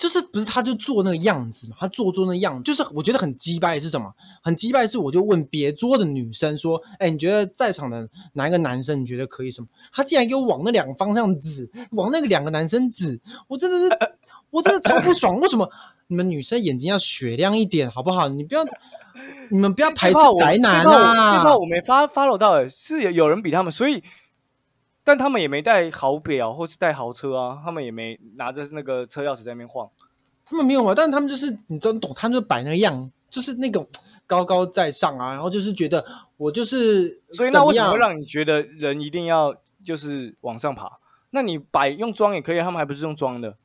[0.04, 1.78] 就是不是他就做那个样子嘛？
[1.80, 4.14] 他做做那个样子，就是我觉得很鸡掰是什么？
[4.42, 9.68] 很鸡掰是我就问别桌的女生说，哎，你觉得在场的哪一个男生你觉得可以什么？
[9.94, 13.98] 他竟然给我往那两个方向指，往那个两个男生指，我真的是，
[14.50, 15.40] 我真的超不爽。
[15.40, 15.70] 为什么
[16.08, 18.28] 你们女生眼睛要雪亮一点，好不好？
[18.28, 18.66] 你不要，
[19.50, 21.42] 你们不要排斥宅男啊！
[21.42, 24.04] 炮我没发 follow 到，哎，是有有人比他们，所以。
[25.04, 29.90] 但他们也没带好表或是带豪车啊，他们也没拿着那个车钥匙在那边晃。
[30.46, 33.88] 他们没有嘛，但是他们就是你真懂，他们就摆那个样，就是那种
[34.28, 36.06] 高高在上啊，然后就是觉得
[36.38, 41.00] 我就是所以那为什么会让你觉得人一定要就是往上爬？
[41.32, 43.58] 那你摆用装也可以，他们还不是用装的？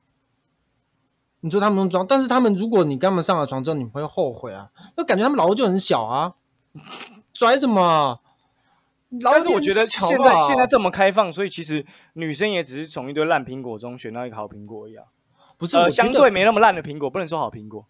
[1.41, 6.35] 你说他们用装，但是他们如果你跟他们上了床之后，你会后悔啊，那感觉他们老二就很小啊，
[7.35, 8.21] 拽什么？
[9.23, 15.05] 但是我觉得小现在现在这么开放，所以其实女生也只是从一堆烂苹果中选到一个好苹果一样。
[15.57, 17.87] 不是、我呃，相对没那么烂的苹果，不能说好苹果。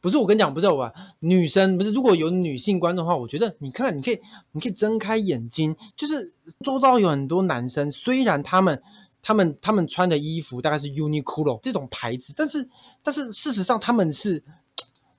[0.00, 4.18] 不是我跟你讲，不是我女生不是，如果有女性观众的话，我觉得你看，你可以
[4.52, 6.32] 你可以睁开眼睛，就是
[6.64, 8.82] 周遭有很多男生，虽然他们
[9.22, 12.68] 他们他们穿的衣服大概是 Uniqlo 这种牌子，但是
[13.02, 14.42] 但是事实上他们是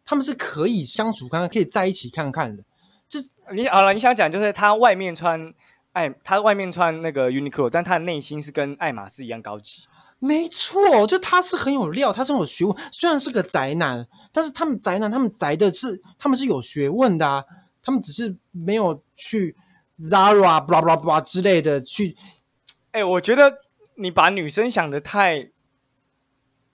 [0.03, 2.63] 他们是可以相处看看，可以在一起看看的。
[3.51, 5.53] 你好了，你想讲就是他外面穿
[5.91, 9.83] 爱，他外面穿那个 Uniqlo，但他的内心是跟爱马仕一样高级。
[10.19, 12.77] 没错，就他是很有料，他是很有学问。
[12.91, 17.43] 虽然是个宅男，但是他们宅男，他们宅的是他们是有学问的啊，
[17.83, 19.55] 他们只是没有去
[19.99, 22.15] Zara blah blah blah 之类的去。
[22.91, 23.59] 哎、我觉得
[23.95, 25.49] 你把女生想的太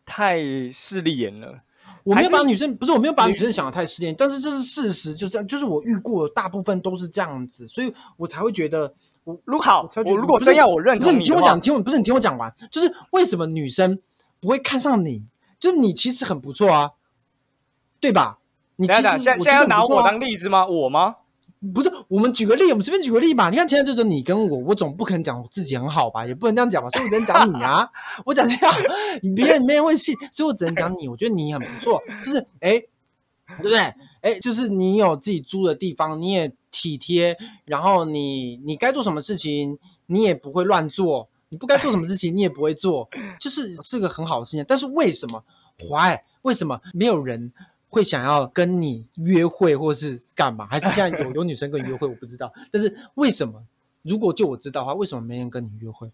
[0.06, 0.38] 太
[0.72, 1.62] 势利眼了。
[2.04, 14.00] 我没有把女生不是我没有把女生想的太失恋，但是这是事实，就这样，就是我遇过的大部分都是这样子，所以我才会觉得我如好，才会觉得我如果真要我认不是同的话你听我讲，，听我不是你听我讲完，就是为什么女生
[14.40, 15.24] 不会看上你，
[15.60, 16.92] 就是你其实很不错啊，
[18.00, 18.40] 对吧？
[18.78, 20.66] 你其实现在现在要拿我当例子吗？
[20.66, 21.18] 我吗？
[21.74, 23.50] 不是，我们举个例，我们随便举个例吧。
[23.50, 27.90] 你看，现在就是你跟我，我总不可能讲我自己很好吧，也不能这样讲吧，所以我只能讲你啊。
[28.26, 28.74] 我讲这样，
[29.22, 31.10] 你别人没人会信，所以我只能讲你。
[31.10, 33.94] 我觉得你很不错，就是哎，对不对？
[34.22, 44.66] 哎，就是你有自己租的地方，你也体贴，然后你你该做什么事情，你也不会乱做，你不该做什么事情，你也不会做，就是是个很好的事情。
[44.66, 45.44] 但是为什么
[45.90, 46.20] ？Why？
[46.44, 47.52] 为什么没有人
[47.90, 50.66] 会想要跟你约会，或是干嘛？
[50.68, 52.08] 还是现在有有女生跟你约会？
[52.08, 52.54] 我不知道。
[52.72, 53.64] 但是为什么？
[54.04, 56.12] 如果就我知道的话，为什么没人跟你约会？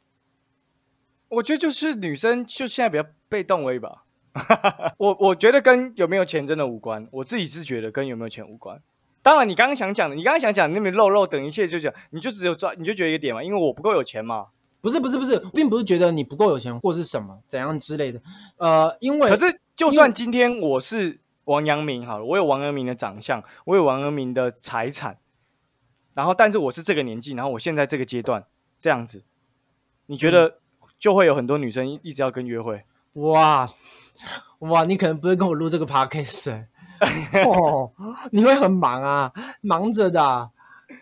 [1.27, 4.03] 我觉得就是女生就现在比较被动而已吧。
[4.97, 8.81] 我我觉得跟有没有钱真的无关，我自己是觉得跟有没有钱无关。
[9.21, 14.47] 当然，你刚刚想讲的，你刚刚想讲那边肉肉等一切就讲，你就只有抓，你就觉得一个点嘛，因为我不够有钱嘛。
[14.81, 18.21] 不是不是不是，并不是觉得你不够有钱或是什么怎样之类的。
[18.57, 25.17] 呃，因为可是就算今天我是王阳明好了，我有王阳明的长相，我有王阳明的财产，
[26.13, 28.45] 然后但是我是这个年纪，然后我现在这个阶段
[28.79, 29.23] 这样子，
[30.07, 30.59] 你觉得
[30.99, 32.83] 就会有很多女生一一直要跟约会？
[33.13, 33.71] 哇
[34.59, 37.91] 哇，你可能不会跟我录这个 podcast，、欸、哦，
[38.31, 39.31] 你会很忙啊，
[39.61, 40.49] 忙着的啊、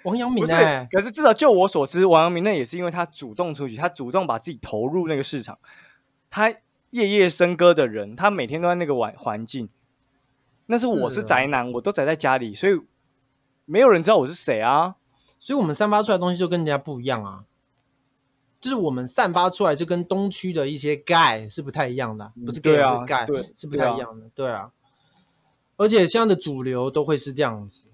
[0.04, 5.58] 王阳明不是哎，，可是至少就我所知，王阳明那也是因为他主动出去，他主动把自己投入那个市场，
[6.30, 6.50] 他
[6.90, 9.70] 夜夜笙歌的人，他每天都在那个环环境。
[10.66, 12.80] 那是我是宅男，我都宅在家里，所以
[13.66, 14.96] 没有人知道我是谁啊。
[15.40, 17.44] 所以我们散发出来的东西就跟人家不一样啊。
[18.62, 24.72] 就是我们散发出来就跟东区的一些 gay 是不太一样的，不是 gay 对啊是 gay 对是不太一样的，对啊。
[25.76, 27.88] 而且现在的主流都会是这样子，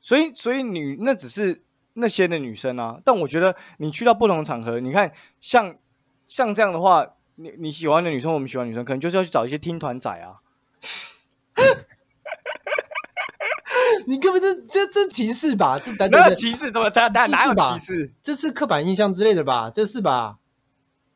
[0.00, 3.00] 所以，所以女那只是那些的女生啊。
[3.04, 5.76] 但我觉得你去到不同的场合，你看像
[6.28, 7.04] 像这样的话，
[7.34, 10.38] 你你喜欢的女生，我们喜欢女生，可能就是要去找一些听团仔啊。
[14.06, 15.78] 你根本这这这歧视吧？
[15.78, 16.70] 这等哪有歧视？
[16.70, 16.90] 怎么？
[16.94, 18.12] 哪哪哪有歧视？
[18.22, 19.70] 这是刻板印象之类的吧？
[19.74, 20.38] 这是吧？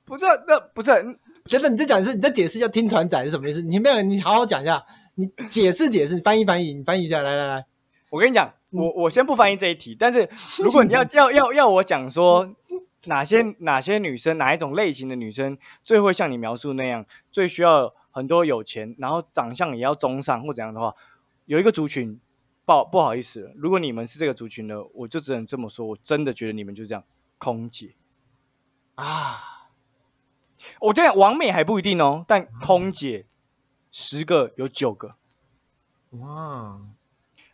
[0.05, 0.91] 不是啊，那不是
[1.49, 3.63] 等等，你再讲一次，你再解释一下听团仔是什么意思？
[3.63, 4.83] 你没有，你好好讲一下，
[5.15, 7.65] 你解释解释，你翻译翻译，你翻译一下，来来来，
[8.11, 12.49] 我跟你讲，我我先不翻译这一题，但是如果你要 要要要我讲说
[13.05, 20.95] 哪些哪些女生哪一种类型的女生最会像你描述那样，最需要很多有钱，然后长相也要中上或怎样的话，
[21.47, 22.19] 有一个族群，
[22.71, 27.03] 不不好意思了，如果你们是这个族群呢，我就只能这么说，我真的觉得你们就这样，
[27.39, 27.97] 空姐。
[28.95, 29.71] 啊，
[30.81, 33.27] 我跟你讲，王美还不一定哦，但空姐
[33.91, 35.17] 十个有九个。
[36.11, 36.81] 哇，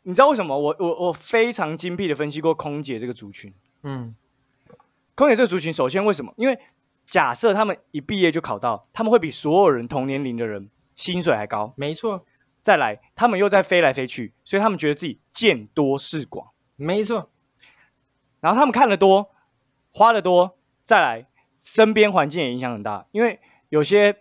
[0.02, 0.58] 你知道为什么？
[0.58, 3.54] 我我我非常精辟的分析过空姐这个族群。
[3.84, 4.14] 嗯
[5.14, 6.34] 空姐这个族群，首先为什么？
[6.36, 6.58] 因为
[7.06, 11.72] 假设他们一毕业就考到，他们会比所有人同年龄的人薪水还高。
[11.76, 12.26] 没错
[12.66, 17.30] 再来，他们又在飞来飞去，所以他们觉得自己见多识广，没错，
[18.40, 19.30] 然后他们看得多，
[19.92, 21.28] 花的多，再来
[21.60, 23.06] 身边环境也影响很大。
[23.12, 23.38] 因为
[23.68, 24.16] 有些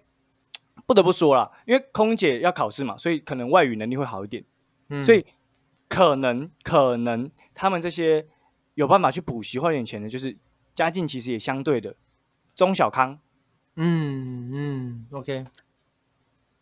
[0.86, 4.46] 不得不说啦，因为空姐要考试嘛，所以可能外语能力会好一点，
[4.89, 5.26] 嗯所以
[5.89, 8.28] 可能可能他们这些
[8.76, 10.38] 有办法去补习花点钱的，就是
[10.76, 11.96] 家境其实也相对的
[12.54, 13.18] 中小康。
[13.76, 15.46] 嗯嗯，OK，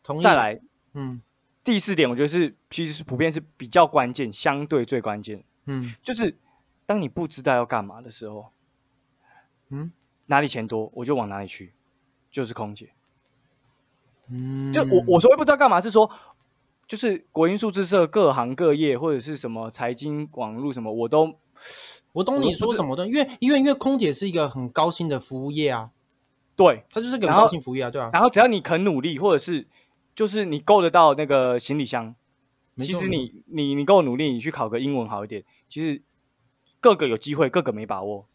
[0.01, 0.23] 同意。
[0.23, 0.61] 再，来
[0.93, 1.21] 嗯
[1.63, 5.93] 第四点，我觉得是其实是普遍是比较关键，相对最关键，嗯。
[6.01, 6.37] 就是
[6.85, 8.51] 当你不知道要干嘛的时候，
[9.69, 9.91] 嗯？
[10.25, 11.73] 哪里钱多我就往哪里去，
[12.31, 12.89] 就是空姐。
[14.29, 16.09] 嗯，就我我所谓不知道干嘛是说，
[16.87, 21.37] 就是国营数字社各行各业或者是什么财经网络什么，我都
[22.13, 25.91] 我懂你说什么的，因为因为因为空姐是一个很高薪的服务业啊，
[26.55, 26.85] 对。
[26.89, 29.67] 它就是个很高薪服务业啊，对啊，然后只要你肯努力，或者是
[30.15, 32.15] 就是你够得到那个行李箱，
[32.77, 36.01] 其实你你你够努力，你去考个英文好一点，其实
[36.79, 38.27] 各个有机会，各个没把握。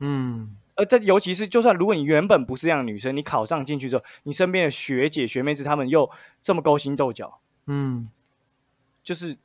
[0.00, 6.08] 嗯而这尤其是，就算如果你原本不是这样的女生，你考上进去之后，你身边的学姐学妹子她们又
[6.40, 8.08] 这么勾心斗角，嗯，
[9.02, 9.36] 就是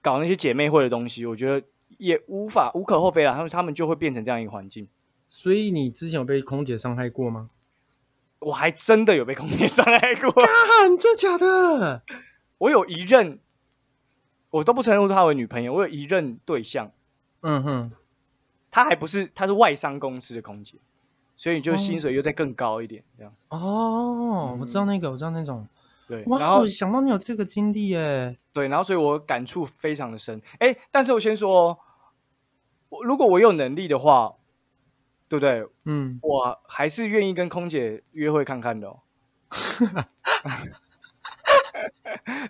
[0.00, 1.66] 搞那些姐妹会的东西，我觉得
[1.98, 3.32] 也无法无可厚非啦。
[3.32, 4.86] 他们他们就会变成这样一个环境。
[5.28, 7.50] 所以你之前有被空姐伤害过吗？
[8.44, 10.48] 我还真的有被空姐伤害过，啊，
[11.00, 12.02] 真假的？
[12.58, 13.40] 我有一任，
[14.50, 16.90] 我都不承认她为女朋友，我有一任对象，
[17.40, 17.92] 嗯哼，
[18.70, 20.78] 她还不是，她是外商公司的空姐，
[21.36, 25.66] 所以就哦薪水又再更高一点，这样哦，我知道那个，我知道那种。
[26.06, 26.22] 对。
[26.26, 28.36] 哇，然后想到你有这个经历耶。
[28.52, 30.40] 对，然后所以我感触非常的深。
[30.58, 31.78] 哎，但是我先说哦，
[32.90, 34.34] 我如果我有能力的话，
[35.38, 35.72] 对不对？
[35.84, 39.00] 嗯，我还是愿意跟空姐约会看看的哦。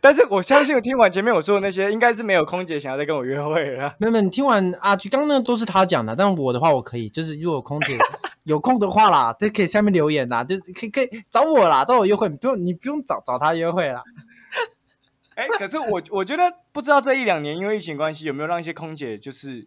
[0.00, 3.94] 但是我相信，我听完前面我说的那些，应该是没有空姐想要再跟我约会了啦。
[3.98, 7.98] 没有没有，你听完阿菊刚刚那都是他讲的，但我的话我可以，就是如果空姐
[8.44, 14.02] 有空的话啦，就可以下面留言啦，就是可以可以找我啦，找我约会，你不用你不用找找他约会啦。
[15.34, 19.66] 哎，可是我我觉得不知道这一两年因为疫情关系，有没有让一些空姐就是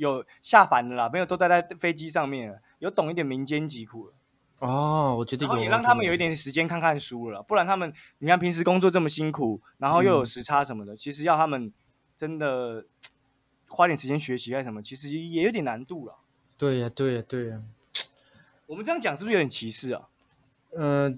[0.00, 4.14] 有下凡的啦，没有都待在飞机上面了，有懂一点民间疾苦了。
[4.60, 11.70] 哦，我觉得有，然后也让他们有一点，时间看看书了，不然他们你看平时工作这么辛苦，然后又有嗯时差什么的，其实要他们
[12.16, 12.86] 真的
[13.68, 16.14] 花点时间学习啊什么，其实也有点难度了。
[16.56, 17.60] 对呀对呀对呀，
[18.66, 20.08] 我们这样讲是不是有点歧视啊？
[20.72, 21.12] 呃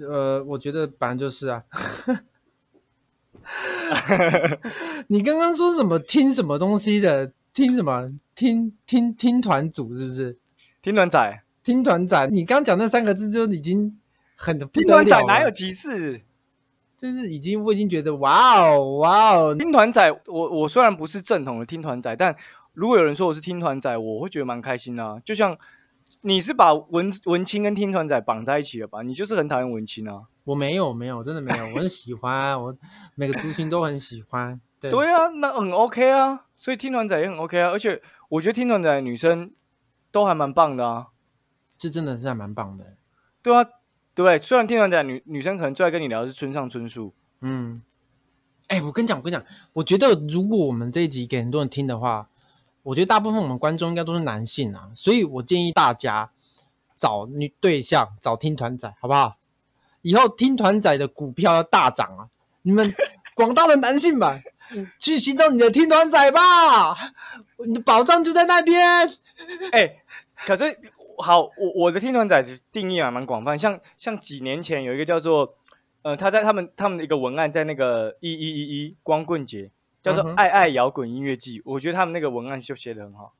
[0.00, 1.62] 呃，我觉得反正就是啊。
[5.08, 7.30] 你刚刚说什么听什么东西的？
[7.54, 8.12] 听什么？
[8.34, 10.36] 听听听团组是不是？
[10.82, 13.96] 听团仔，听团仔，你刚讲那三个字就已经
[14.34, 16.22] 很不听团仔哪有歧视？
[16.98, 22.34] 就是已经我已经觉得哇哦哇哦，听团仔，我我虽然不是正统的听团仔，但
[22.72, 25.20] 如果有人说我是听团仔，我会觉得蛮开心的、啊。
[25.24, 25.56] 就像
[26.22, 29.02] 你是把文文青跟听团仔绑在一起了吧？
[29.02, 30.22] 你就是很讨厌文青啊。
[30.42, 32.76] 我没有没有真的没有，我很喜欢，我
[33.14, 34.60] 每个族群都很喜欢。
[34.80, 37.68] 对， 对啊，那很 OK 啊，所以听团仔也很 OK 啊。
[37.68, 38.00] 而且
[38.30, 39.52] 我觉得听团仔的女生
[40.10, 41.08] 都还蛮棒的啊。
[41.76, 42.96] 这真的是还蛮棒的。
[43.42, 43.62] 对啊，
[44.14, 44.38] 对不对？
[44.38, 47.12] 虽然听团仔女女生可能最爱跟你聊的是村上春树，
[47.42, 47.82] 嗯，
[48.68, 49.44] 哎、我跟你讲，我跟你讲，
[49.74, 52.30] 我觉得如果我们这一集给很多人听的话，
[52.82, 56.30] 我觉得大部分我们观众应该都是男性啊，所以我建议大家
[56.96, 59.36] 找女对象，找听团仔，好不好？
[60.00, 62.28] 以后听团仔的股票要大涨啊！
[62.62, 62.90] 你们
[63.36, 64.42] 广大的男性们，
[64.98, 66.94] 去行动你的听团仔吧，
[67.66, 69.08] 你的宝藏就在那边。
[69.72, 69.96] 哎、
[70.46, 70.78] 可是
[71.18, 75.56] 好，我我的听团仔的定义还蛮广泛，像像几年前有一个叫做，
[76.02, 79.70] 呃，他在他们他们的一个文案在那个一一一一光棍节，
[80.02, 83.34] 叫做嗯哼“爱爱摇滚音乐季”，我觉得他们那个文案就写的很好，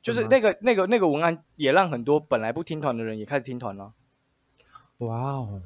[0.00, 3.92] 就是那个那个那个文案也让很多本来不听团的人也开始听团了。
[4.98, 5.60] 哇哦，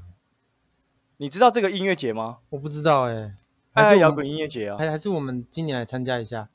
[1.18, 2.39] 你知道这个音乐节吗？
[2.51, 3.35] 我不知道哎、
[3.72, 6.48] 还是摇滚音乐节啊，还还是我们今年来参加一下。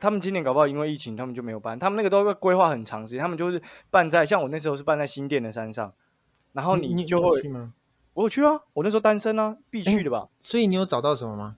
[0.00, 1.78] 他们今年搞不好因为疫情，他们就没有办。
[1.78, 5.92] 他们那个都会规划很长时间，他们就是办在像我那时候是办在新店的山上，
[6.52, 7.72] 然后你就会有去吗？
[8.14, 10.28] 我有去啊，我那时候单身啊，必去的吧。
[10.40, 11.56] 所以你有找到什么吗？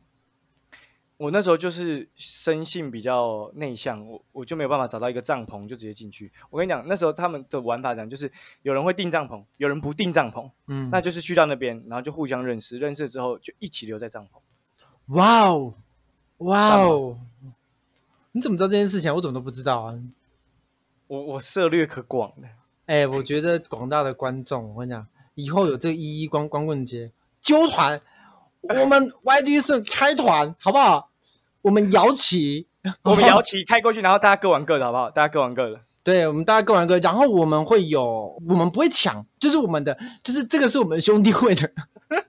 [1.16, 6.30] 我那时候就是生性比较内向，我我就没有办法找到一个帐篷就直接进去。
[6.50, 8.30] 我跟你讲，那时候他们的玩法讲就是
[8.60, 14.40] 有人会订帐篷，有人不订帐篷，嗯，那就是去到那边，然后就互相认识，认识之后就一起留在帐篷。
[15.08, 15.74] 哇哦，
[16.38, 17.16] 哇哦！
[18.32, 19.14] 你怎么知道这件事情啊？
[19.14, 19.94] 我怎么都不知道啊？
[21.06, 22.48] 我我涉略可广的，
[22.86, 28.00] 哎、我觉得广大的观众，我跟你讲，以后有这个一一光光棍节揪团，
[28.62, 31.08] 我们 YD 是开团，好不好？
[31.62, 32.66] 我们摇旗，
[33.02, 35.10] 我们摇旗开过去，然后大家各玩各的，好不好？
[35.10, 35.80] 大家各玩各的。
[36.02, 41.70] 对，我们大家各玩各，然后我们会有，我们不会抢，就是我们的，就是这个是我们兄弟会的，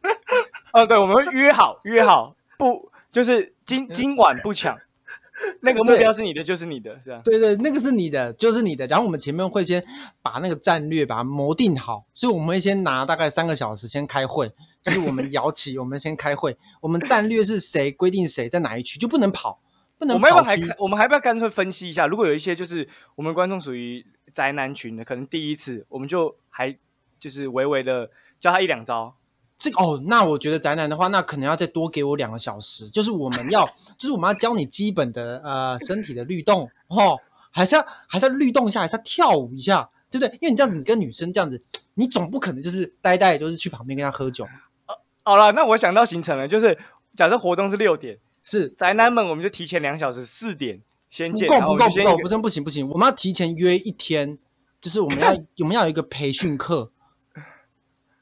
[0.73, 4.77] 哦，对，我们会约好约好，不就是今今晚不抢，
[5.61, 7.21] 那个目标是你的就是你的，这样。
[7.23, 8.87] 对对，那个是你的，就是你的。
[8.87, 9.83] 然后我们前面会先
[10.21, 14.51] 把那个战略把它谋定好，所以我们会先拿大概三个小时先开会，
[14.81, 19.59] 就是我们摇旗， 我们先开会，我们战略是谁规定谁在哪一区就不能跑，
[19.97, 20.59] 不能我们要不要还？
[20.79, 22.07] 我们还不要干脆分析一下？
[22.07, 26.75] 如果有一些就是我们观众属于宅男群的，可能第一次我们就还
[27.19, 29.15] 就是微微的教他一两招。
[29.59, 33.65] 这个哦，那我觉得宅男的话，那可能要再多给我两个小时，就是我们要，
[33.97, 37.17] 就是我们要教你基本的呃身体的律动哦，
[37.49, 40.37] 还是要还是要律动一下，还是要跳舞一下，对不对？
[40.41, 41.61] 因为你这样子，你跟女生这样子，
[41.95, 44.47] 你总不可能就是呆呆，就是去旁边跟她喝酒，
[45.23, 46.77] 好了，那我想到行程了，就是
[47.15, 50.79] 假设活动是六点，是宅男们我们就提前两小时，四点
[51.09, 54.37] 先见，不够不够不够，不真不行不行，我们要提前约一天，
[54.79, 56.91] 就是我们要 我们要有一个培训课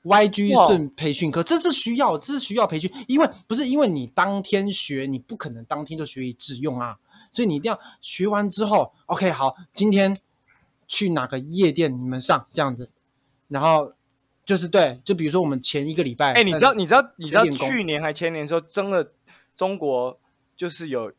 [0.06, 6.98] ，YG 哇顺培训课，这是需要这是需要培训，因为不是因为你当天学，你不可能当天就学以致用啊，
[7.32, 10.16] 所以你一定要学完之后，OK 好，今天
[10.88, 12.90] 去哪个夜店你们上这样子，
[13.48, 13.94] 然后
[14.46, 19.12] 就是对，就比如说我们前一个礼拜，哎、你知道你知道你知道去年还前年的时候，真的
[19.58, 20.20] 中国
[20.56, 21.12] 就是有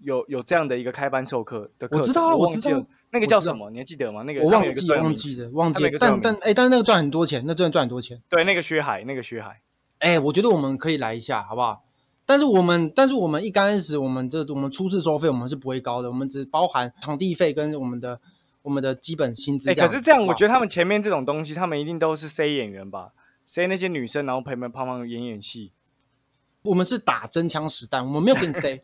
[0.00, 3.70] 有有这样的一个开班授课的课，我知道啊我知道忘记了那个叫什么？
[3.70, 4.22] 你还记得吗？
[4.22, 8.20] 那个我忘记了忘记了忘记了但但哎，但是那个赚很多钱，那真的赚很多钱。
[8.28, 9.60] 对，那个薛海，那个薛海。
[9.98, 11.84] 哎，我觉得我们可以来一下，好不好？
[12.26, 18.20] 但是我们，但是我们一刚开始，我们这我们初次收费我们是不会高的，我们只包含场地费跟我们的
[18.62, 19.70] 我们的基本薪资。
[19.70, 23.12] 哎、可是这样，我觉得得他们前面这种东西，他们一定都是 C 演员吧
[23.46, 25.72] ？C 那些女生，然后陪陪胖胖演演戏。
[26.62, 28.82] 我们是打真枪实弹，我们没有跟你 say，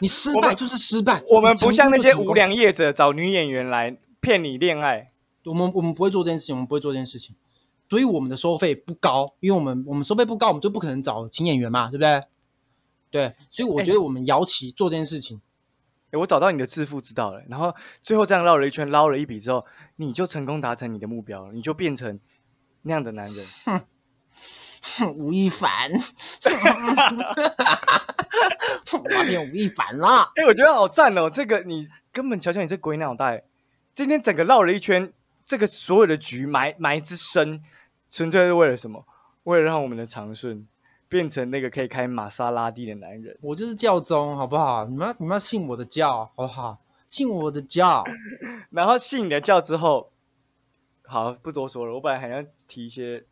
[0.00, 1.20] 你失败就是失败。
[1.30, 5.12] 我们不像那些无，良业者找女演员来骗你恋爱。
[5.44, 7.34] 我们我们不会做这件事情，我们不会做这件事情，
[7.88, 12.22] 所以我们的收费不高，因为我们我们收费不高，我们就不可能找请演员嘛，对不对？
[13.10, 15.40] 对，所以我哎觉得我们摇旗做这件事情，
[16.10, 17.42] 哎、我找到你的致富之道了。
[17.48, 19.64] 然后最后这样绕了一圈，捞了一笔之后，
[19.96, 22.20] 你就成功达成你的目标了，你就变成
[22.82, 23.46] 那样的男人。
[23.64, 23.80] 哼，
[25.14, 25.90] 吴亦凡，
[28.92, 30.30] 我要变吴亦凡了。
[30.36, 31.28] 哎、我觉得好赞哦！
[31.30, 33.44] 这个你根本瞧瞧你这鬼脑袋，
[33.92, 35.12] 今天整个绕了一圈，
[35.44, 37.62] 这个所有的局埋埋之深，
[38.10, 39.04] 纯粹是为了什么？
[39.44, 40.66] 为了让我们的长顺
[41.08, 43.38] 变成那个可以开玛莎拉蒂的男人。
[43.40, 44.84] 我就是教宗，好不好？
[44.84, 46.78] 你们要你们要信我的教，好不好？
[47.06, 48.04] 信我的教。
[48.70, 50.12] 然后信你的教之后，
[51.04, 51.94] 好不多说了。
[51.94, 53.24] 我本来还要提一些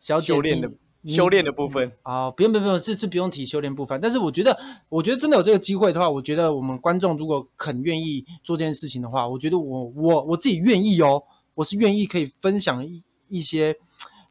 [0.00, 0.68] 小姐修炼的
[1.06, 1.92] 修炼的部分。
[2.02, 4.00] 啊、不用不用不用，这次不用提修炼部分。
[4.00, 11.22] 但是我觉得，我觉得真的有这个机会的话，我觉得我们观众如果肯愿意做这件事情的话，我觉得我我我自己愿意哦，
[11.54, 13.76] 我是愿意可以分享一一些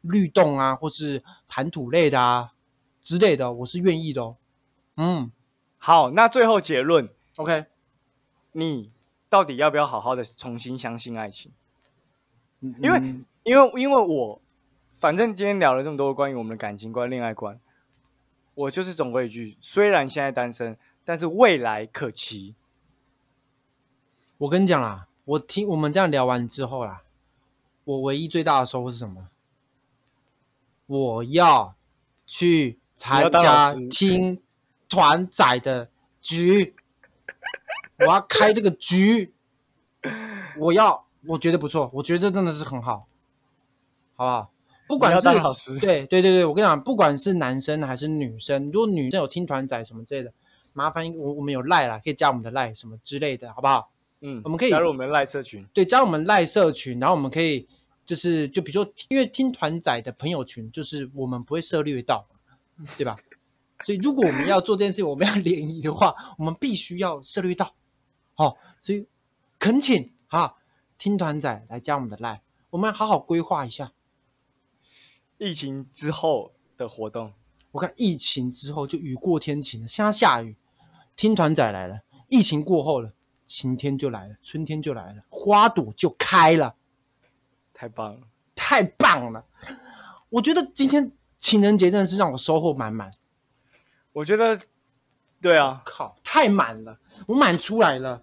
[0.02, 2.52] 律动啊，或是谈吐类的啊
[3.02, 4.36] 之类的，我是愿意的哦。
[4.96, 5.30] 嗯
[5.78, 7.64] 好，那最后结论，，OK，
[8.52, 8.90] 你
[9.28, 11.50] 到底要不要好好的重新相信爱情？
[12.60, 13.14] 因因为
[13.44, 14.41] 因为因为我
[15.02, 17.58] 反正今天聊了这么多关于我们的感情观、恋爱观，
[18.54, 22.54] 我就是总归一句：虽然现在单身，但是未来可期。
[24.38, 27.02] 我跟你讲啦，我听我们这样聊完之后啦，
[27.82, 29.26] 我唯一最大的收获是什么？
[30.86, 31.74] 我要
[32.24, 34.40] 去参加听
[34.88, 35.90] 团仔的
[36.20, 36.76] 局，
[37.98, 39.34] 我要开这个局，
[40.60, 43.08] 我要，我觉得不错，我觉得真的是很好，
[44.14, 44.48] 好不好？
[44.86, 50.32] 不管是老师对对对对，我跟你讲，不管是男生还是女生，如果女生有听团仔什么之类的，
[50.72, 53.90] 麻烦我我们有赖啦，可以加我们的赖什么之类的，好不好？
[54.20, 55.66] 嗯，我们可以加入我们的赖社群。
[55.72, 57.66] 对，加入我们赖社群，然后我们可以
[58.04, 62.26] 就是就比如说，因为听团仔的朋友群，就是我们不会涉猎到，
[62.96, 63.16] 对吧？
[63.84, 67.74] 所以如果我们要做这件事，我们要联谊的话，我们必须要涉猎到，
[68.34, 69.04] 好、所以
[69.58, 70.54] 恳请哈，
[70.98, 73.90] 听团仔来加我们的赖，我们好好规划一下。
[75.42, 77.32] 疫情之后的活动，
[77.72, 80.54] 我看疫情之后就雨过天晴了，现在下雨，
[81.16, 83.12] 听团仔来了，疫情过后了，
[83.44, 86.76] 晴天就来了，春天就来了，花朵就开了。
[87.74, 88.20] 太棒了！
[88.54, 89.44] 太棒了！
[90.28, 93.10] 我觉得今天情人节真的是让我收获满满。
[94.12, 94.56] 我觉得，
[95.40, 98.22] 对啊，靠，太满了，我满出来了。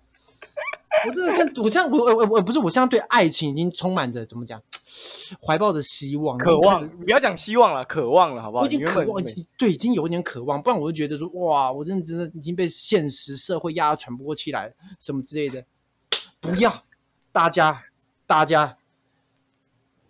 [1.08, 4.62] 我真的像，我像，我我我我不是，我现在对爱情已经充满着怎么讲，
[5.42, 8.64] 怀抱着希望，渴望，不要讲希望了，渴望了，好不好？
[8.64, 9.24] 我已经渴望，
[9.58, 15.64] 对，已经有一点渴望，不然我就觉得说，哇，我真的真的已经被现实社会压得喘不过气来，什么之类的。
[16.42, 16.84] 不要，
[17.32, 17.84] 大家，
[18.26, 18.78] 大家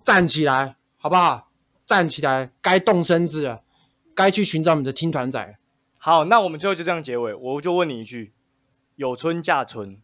[0.04, 1.50] 站起来，好不好？
[1.86, 3.64] 站起来，该动身子了，
[4.14, 5.56] 该去寻找你的听团仔了。
[5.98, 8.32] 好，那我们最后就这样结尾，我就问你一句：
[8.96, 10.00] 有春嫁春，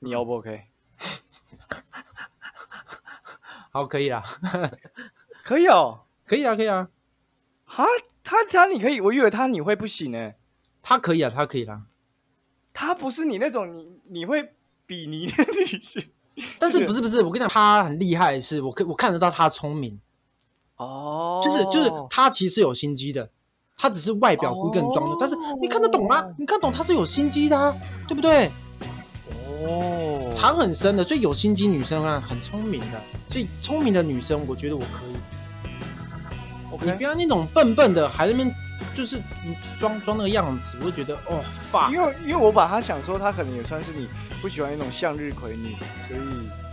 [0.00, 0.62] 你 O 不 OK？
[3.72, 4.24] 好，可以啦，
[5.44, 6.00] 可以哦。
[6.26, 6.88] 可以啊，可以啊，
[7.64, 7.84] 哈，
[8.22, 10.32] 他他你可以，我以为他你会不行呢。
[10.80, 11.82] 他可以啊，他可以啦。
[12.72, 14.54] 他不是你那种你你会
[14.86, 16.08] 比拟的女性
[16.60, 20.00] 但是不是不是，我跟你讲，他很厉害的是，我可我看得到他聪明，
[20.76, 23.28] 哦就是就是他其实有心机的，
[23.76, 26.32] 他只是外表故意更装的，但是你看得懂吗？
[26.38, 27.74] 你看懂他是有心机的、啊，
[28.06, 28.48] 对不对？
[29.62, 35.12] 哦，藏很深的，所以有心机女生啊，很聪明的，所以聪明的女生，我觉得我可以。
[36.72, 38.54] 你 OK，不要那种笨笨的，还在那边
[38.94, 44.08] 就是你装装那个样子，我就觉得哦发因为因为我把他想说他可能也算是你
[44.40, 45.76] 不喜欢那种向日葵女，
[46.08, 46.20] 所以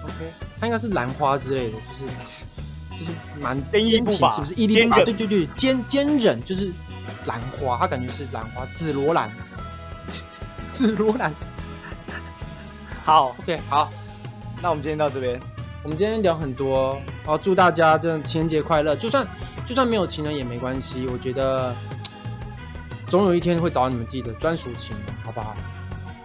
[0.04, 0.14] OK。
[0.60, 2.12] 他应该是兰花之类的，就是
[3.00, 3.12] 就是
[3.42, 6.72] 蛮坚毅不拔挺是不拔，对对对，坚坚韧就是
[7.26, 9.30] 兰花，他感觉是兰花，紫罗兰，
[10.72, 11.34] 紫罗兰。
[13.08, 13.89] 好，OK，好，
[14.62, 15.39] 那我们今天到这边。
[15.82, 18.97] 我们今天聊很多，哦，祝大家真的情人节快乐。
[18.97, 19.26] 就算
[19.66, 21.74] 就算没有情人也没关系，我觉得
[23.05, 25.55] 总有一天会找到你们自己的专属情人，好不好？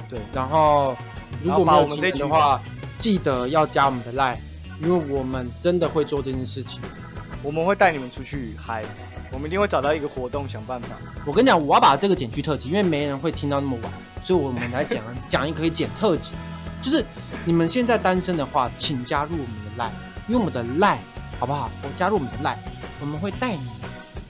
[0.09, 0.97] 对，然后
[1.41, 2.61] 如果没有情我们这群人的话，
[2.99, 4.39] 记得要加我们的 line，
[4.83, 6.81] 因为我们真的会做这件事情。
[7.45, 8.83] 我们会带你们出去嗨，
[9.31, 10.97] 我们一定会找到一个活动想办法。
[11.25, 16.33] 我跟你讲，我要把这个剪去特辑，因为没人会听到那么晚，所以我们来讲 讲一个可以剪特辑，
[16.83, 17.07] 就是
[17.45, 19.93] 你们现在单身的话，请加入我们的 line，
[20.27, 20.99] 因为我们的 line
[21.39, 21.71] 好不好？
[21.83, 22.57] 我加入我们的 line，
[23.01, 23.71] 我们会带你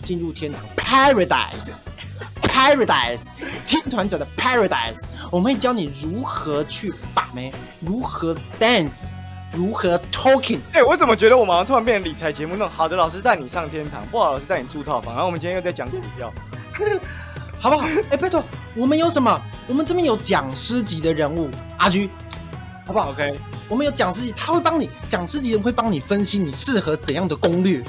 [0.03, 3.24] 进入天堂 paradise，paradise，
[3.66, 5.00] 听团者的 paradise，
[5.30, 9.05] 我们会教你如何去把妹，如何 dance，
[9.53, 10.61] 如何 talking。
[10.72, 12.68] 哎、我怎么觉得我们好像突然变成理财节目那种？
[12.68, 15.14] 好的老师带你上天堂，不好的老师带你住套房。
[15.14, 16.32] 然后我们今天又在讲股票，
[17.59, 17.86] 好不好？
[18.11, 18.42] 哎、拜托，
[18.74, 19.40] 我们有什么？
[19.68, 21.48] 我们这边有讲师级的人物
[21.78, 22.11] 阿居，
[22.93, 23.34] 好不好？OK，
[23.70, 27.82] 我们有讲师级，他会帮你，讲师级人会帮你分析你适合怎样的攻略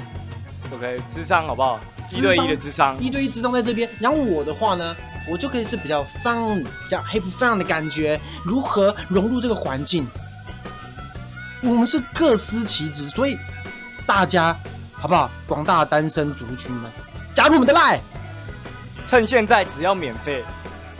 [0.72, 1.78] ，OK，智商好不好？
[2.10, 3.86] 一对一的智商，一对一智商在这边。
[4.00, 4.96] 然后我的话呢，
[5.30, 10.06] 我就可以是比较 fun，比较 have fun 的感觉，如何融入这个环境。
[11.60, 13.38] 我们是各司其职，所以
[14.06, 14.56] 大家
[14.94, 15.30] 好不好？
[15.46, 16.90] 广大的单身族群们，
[17.34, 18.00] 加入我们的 line。
[19.04, 20.42] 趁现在只要免费。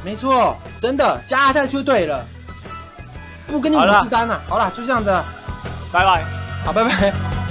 [0.05, 2.27] 没错，真的加下去就对了，
[3.55, 4.41] 不跟你五四三了。
[4.49, 5.11] 好了，就这样子，
[5.93, 6.25] 拜拜。
[6.65, 7.44] 好，拜拜。